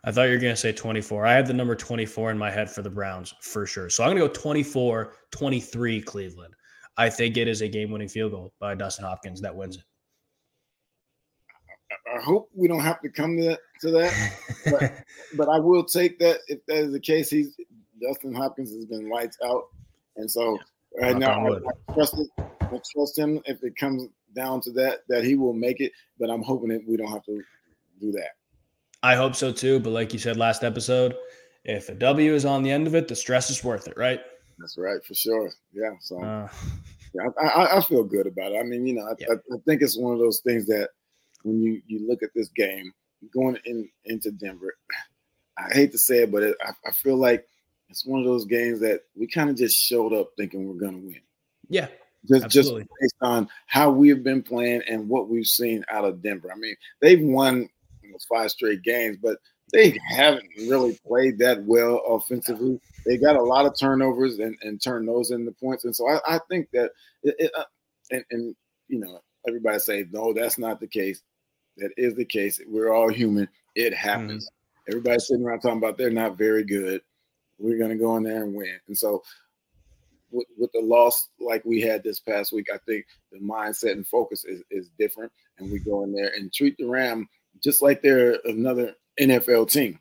I 0.04 0.10
thought 0.10 0.24
you 0.24 0.32
were 0.32 0.38
going 0.38 0.54
to 0.54 0.60
say 0.60 0.72
24. 0.72 1.26
I 1.26 1.32
had 1.32 1.46
the 1.46 1.52
number 1.52 1.76
24 1.76 2.32
in 2.32 2.38
my 2.38 2.50
head 2.50 2.70
for 2.70 2.82
the 2.82 2.90
Browns 2.90 3.34
for 3.40 3.66
sure. 3.66 3.88
So 3.88 4.02
I'm 4.02 4.16
going 4.16 4.22
to 4.22 4.26
go 4.26 4.40
24 4.40 5.14
23 5.30 6.02
Cleveland. 6.02 6.54
I 6.96 7.08
think 7.08 7.36
it 7.36 7.48
is 7.48 7.62
a 7.62 7.68
game 7.68 7.90
winning 7.90 8.08
field 8.08 8.32
goal 8.32 8.52
by 8.58 8.74
Dustin 8.74 9.04
Hopkins 9.04 9.40
that 9.40 9.54
wins 9.54 9.76
it. 9.76 9.82
I 12.14 12.20
hope 12.20 12.50
we 12.54 12.68
don't 12.68 12.80
have 12.80 13.00
to 13.02 13.08
come 13.08 13.36
to 13.36 13.44
that, 13.44 13.60
to 13.80 13.90
that 13.90 14.34
but, 14.70 14.92
but 15.36 15.48
I 15.48 15.58
will 15.58 15.84
take 15.84 16.18
that 16.18 16.40
if 16.48 16.64
that 16.66 16.76
is 16.76 16.92
the 16.92 17.00
case. 17.00 17.30
He's 17.30 17.56
Dustin 18.00 18.34
Hopkins 18.34 18.74
has 18.74 18.84
been 18.86 19.08
lights 19.08 19.38
out, 19.44 19.64
and 20.16 20.30
so 20.30 20.58
right 21.00 21.16
now 21.16 21.46
I, 21.46 21.56
I, 21.56 21.94
trust 21.94 22.18
it. 22.18 22.28
I 22.60 22.80
trust 22.92 23.16
him 23.16 23.40
if 23.46 23.62
it 23.62 23.76
comes 23.76 24.08
down 24.34 24.60
to 24.62 24.72
that 24.72 25.00
that 25.08 25.24
he 25.24 25.36
will 25.36 25.52
make 25.52 25.80
it. 25.80 25.92
But 26.18 26.30
I'm 26.30 26.42
hoping 26.42 26.68
that 26.70 26.86
we 26.86 26.96
don't 26.96 27.12
have 27.12 27.24
to 27.24 27.42
do 28.00 28.12
that. 28.12 28.30
I 29.02 29.14
hope 29.14 29.34
so 29.34 29.52
too. 29.52 29.80
But 29.80 29.90
like 29.90 30.12
you 30.12 30.18
said 30.18 30.36
last 30.36 30.64
episode, 30.64 31.14
if 31.64 31.88
a 31.88 31.94
W 31.94 32.34
is 32.34 32.44
on 32.44 32.62
the 32.62 32.70
end 32.70 32.86
of 32.86 32.94
it, 32.94 33.08
the 33.08 33.16
stress 33.16 33.50
is 33.50 33.62
worth 33.62 33.86
it, 33.86 33.96
right? 33.96 34.20
That's 34.62 34.78
right, 34.78 35.04
for 35.04 35.14
sure. 35.14 35.50
Yeah. 35.72 35.90
So 36.00 36.22
uh, 36.22 36.48
yeah, 37.14 37.28
I, 37.40 37.78
I, 37.78 37.80
feel 37.82 38.04
good 38.04 38.28
about 38.28 38.52
it. 38.52 38.58
I 38.60 38.62
mean, 38.62 38.86
you 38.86 38.94
know, 38.94 39.02
I, 39.02 39.14
yeah. 39.18 39.26
I, 39.30 39.54
I, 39.54 39.58
think 39.66 39.82
it's 39.82 39.98
one 39.98 40.12
of 40.12 40.20
those 40.20 40.40
things 40.40 40.66
that 40.66 40.90
when 41.42 41.60
you 41.60 41.82
you 41.86 42.08
look 42.08 42.22
at 42.22 42.30
this 42.34 42.48
game 42.50 42.92
going 43.34 43.58
in 43.64 43.88
into 44.04 44.30
Denver, 44.30 44.74
I 45.58 45.74
hate 45.74 45.90
to 45.92 45.98
say 45.98 46.22
it, 46.22 46.30
but 46.30 46.44
it, 46.44 46.56
I, 46.62 46.70
I 46.86 46.92
feel 46.92 47.16
like 47.16 47.44
it's 47.88 48.06
one 48.06 48.20
of 48.20 48.26
those 48.26 48.46
games 48.46 48.80
that 48.80 49.00
we 49.16 49.26
kind 49.26 49.50
of 49.50 49.56
just 49.56 49.76
showed 49.76 50.12
up 50.12 50.30
thinking 50.36 50.66
we're 50.66 50.80
going 50.80 51.00
to 51.00 51.06
win. 51.06 51.20
Yeah. 51.68 51.88
Just, 52.24 52.48
just 52.50 52.72
based 52.72 53.16
on 53.20 53.48
how 53.66 53.90
we 53.90 54.08
have 54.10 54.22
been 54.22 54.44
playing 54.44 54.82
and 54.88 55.08
what 55.08 55.28
we've 55.28 55.46
seen 55.46 55.84
out 55.90 56.04
of 56.04 56.22
Denver. 56.22 56.52
I 56.54 56.56
mean, 56.56 56.76
they've 57.00 57.20
won 57.20 57.68
five 58.32 58.50
straight 58.52 58.82
games, 58.82 59.16
but 59.20 59.38
they 59.72 59.98
haven't 60.08 60.48
really 60.68 60.98
played 61.06 61.38
that 61.38 61.62
well 61.64 62.02
offensively. 62.06 62.80
They 63.06 63.16
got 63.16 63.36
a 63.36 63.42
lot 63.42 63.66
of 63.66 63.78
turnovers 63.78 64.38
and, 64.38 64.56
and 64.62 64.82
turn 64.82 65.06
those 65.06 65.30
into 65.30 65.52
points. 65.52 65.84
And 65.84 65.94
so 65.94 66.08
I, 66.08 66.20
I 66.26 66.40
think 66.50 66.68
that, 66.72 66.90
it, 67.22 67.34
it, 67.38 67.50
uh, 67.56 67.64
and, 68.10 68.24
and, 68.30 68.56
you 68.88 69.00
know, 69.00 69.20
everybody 69.48 69.78
say, 69.78 70.06
no, 70.10 70.32
that's 70.32 70.58
not 70.58 70.80
the 70.80 70.86
case. 70.86 71.22
That 71.78 71.90
is 71.96 72.14
the 72.14 72.24
case. 72.24 72.60
We're 72.66 72.92
all 72.92 73.08
human. 73.08 73.48
It 73.74 73.94
happens. 73.94 74.46
Mm-hmm. 74.46 74.90
Everybody's 74.90 75.26
sitting 75.26 75.44
around 75.44 75.60
talking 75.60 75.78
about 75.78 75.96
they're 75.96 76.10
not 76.10 76.36
very 76.36 76.64
good. 76.64 77.00
We're 77.58 77.78
going 77.78 77.90
to 77.90 77.96
go 77.96 78.16
in 78.16 78.24
there 78.24 78.42
and 78.42 78.54
win. 78.54 78.78
And 78.88 78.98
so 78.98 79.22
with, 80.30 80.46
with, 80.58 80.70
the 80.72 80.80
loss 80.80 81.28
like 81.40 81.64
we 81.64 81.80
had 81.80 82.02
this 82.02 82.20
past 82.20 82.52
week, 82.52 82.66
I 82.72 82.78
think 82.86 83.06
the 83.30 83.38
mindset 83.38 83.92
and 83.92 84.06
focus 84.06 84.44
is, 84.44 84.62
is 84.70 84.90
different. 84.98 85.32
And 85.58 85.70
we 85.70 85.78
go 85.78 86.04
in 86.04 86.12
there 86.12 86.32
and 86.36 86.52
treat 86.52 86.76
the 86.76 86.86
Ram– 86.86 87.28
just 87.62 87.82
like 87.82 88.02
they're 88.02 88.38
another 88.44 88.94
NFL 89.20 89.70
team. 89.70 89.98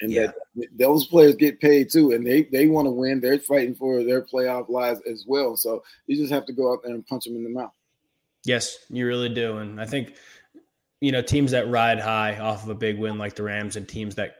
And 0.00 0.12
yeah. 0.12 0.32
that 0.56 0.66
those 0.78 1.06
players 1.06 1.36
get 1.36 1.60
paid 1.60 1.90
too, 1.90 2.12
and 2.12 2.26
they 2.26 2.42
they 2.44 2.66
want 2.66 2.86
to 2.86 2.90
win. 2.90 3.20
They're 3.20 3.38
fighting 3.38 3.74
for 3.74 4.04
their 4.04 4.22
playoff 4.22 4.68
lives 4.68 5.00
as 5.10 5.24
well. 5.26 5.56
So 5.56 5.82
you 6.06 6.16
just 6.16 6.32
have 6.32 6.44
to 6.46 6.52
go 6.52 6.72
out 6.72 6.80
there 6.82 6.94
and 6.94 7.06
punch 7.06 7.24
them 7.24 7.36
in 7.36 7.44
the 7.44 7.50
mouth. 7.50 7.72
Yes, 8.44 8.76
you 8.90 9.06
really 9.06 9.30
do, 9.30 9.56
and 9.58 9.80
I 9.80 9.86
think 9.86 10.16
you 11.00 11.12
know 11.12 11.22
teams 11.22 11.50
that 11.52 11.70
ride 11.70 11.98
high 11.98 12.38
off 12.38 12.62
of 12.64 12.68
a 12.68 12.74
big 12.74 12.98
win 12.98 13.16
like 13.16 13.36
the 13.36 13.42
Rams, 13.42 13.76
and 13.76 13.88
teams 13.88 14.14
that 14.16 14.36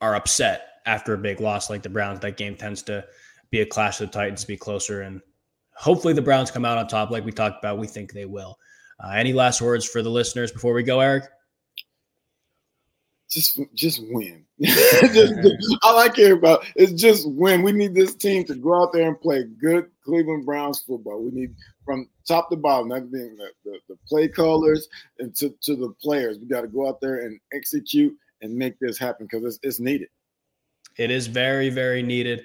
are 0.00 0.14
upset 0.14 0.68
after 0.86 1.12
a 1.12 1.18
big 1.18 1.40
loss 1.40 1.68
like 1.68 1.82
the 1.82 1.90
Browns. 1.90 2.20
That 2.20 2.38
game 2.38 2.56
tends 2.56 2.82
to 2.84 3.04
be 3.50 3.60
a 3.60 3.66
clash 3.66 4.00
of 4.00 4.10
the 4.10 4.12
Titans, 4.12 4.42
to 4.42 4.46
be 4.46 4.56
closer, 4.56 5.02
and 5.02 5.20
hopefully 5.74 6.14
the 6.14 6.22
Browns 6.22 6.50
come 6.50 6.64
out 6.64 6.78
on 6.78 6.88
top, 6.88 7.10
like 7.10 7.24
we 7.24 7.32
talked 7.32 7.62
about. 7.62 7.78
We 7.78 7.86
think 7.86 8.12
they 8.12 8.24
will. 8.24 8.58
Uh, 8.98 9.10
any 9.10 9.34
last 9.34 9.60
words 9.60 9.84
for 9.86 10.02
the 10.02 10.10
listeners 10.10 10.50
before 10.50 10.72
we 10.72 10.82
go, 10.82 11.00
Eric? 11.00 11.24
Just 13.28 13.60
just 13.74 14.00
win. 14.08 14.44
just, 14.62 15.34
all 15.82 15.98
I 15.98 16.08
care 16.08 16.34
about 16.34 16.64
is 16.76 16.92
just 16.92 17.28
win. 17.28 17.62
We 17.62 17.72
need 17.72 17.94
this 17.94 18.14
team 18.14 18.44
to 18.44 18.54
go 18.54 18.80
out 18.80 18.92
there 18.92 19.08
and 19.08 19.20
play 19.20 19.44
good 19.60 19.90
Cleveland 20.04 20.46
Browns 20.46 20.80
football. 20.80 21.22
We 21.22 21.32
need 21.32 21.54
from 21.84 22.08
top 22.26 22.50
to 22.50 22.56
bottom, 22.56 22.88
being 22.88 23.36
the, 23.36 23.48
the, 23.64 23.78
the 23.88 23.96
play 24.08 24.28
callers 24.28 24.88
and 25.18 25.34
to, 25.36 25.54
to 25.62 25.76
the 25.76 25.92
players. 26.02 26.38
We 26.38 26.46
got 26.46 26.62
to 26.62 26.68
go 26.68 26.88
out 26.88 27.00
there 27.00 27.26
and 27.26 27.38
execute 27.52 28.14
and 28.42 28.54
make 28.54 28.78
this 28.78 28.98
happen 28.98 29.26
because 29.30 29.44
it's, 29.44 29.58
it's 29.62 29.80
needed. 29.80 30.08
It 30.98 31.10
is 31.10 31.26
very, 31.26 31.68
very 31.68 32.02
needed. 32.02 32.44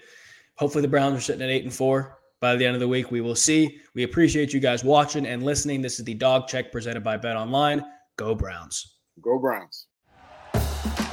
Hopefully, 0.58 0.82
the 0.82 0.88
Browns 0.88 1.17
are 1.17 1.22
sitting 1.22 1.41
at 1.41 1.50
eight 1.50 1.63
and 1.63 1.74
four 1.74 2.17
by 2.39 2.56
the 2.56 2.65
end 2.65 2.76
of 2.76 2.82
the 2.82 2.88
week. 2.88 3.12
We 3.12 3.22
will 3.22 3.36
see. 3.36 3.80
We 3.96 4.04
appreciate 4.04 4.54
you 4.54 4.60
guys 4.60 4.84
watching 4.84 5.26
and 5.26 5.44
listening. 5.44 5.82
This 5.82 6.00
is 6.00 6.06
the 6.06 6.13
Dawg 6.13 6.48
Check 6.48 6.72
presented 6.72 7.04
by 7.04 7.17
Bet 7.17 7.36
Online. 7.36 7.84
Go 8.17 8.36
Browns. 8.36 8.98
Go 9.22 9.39
Browns. 9.39 9.88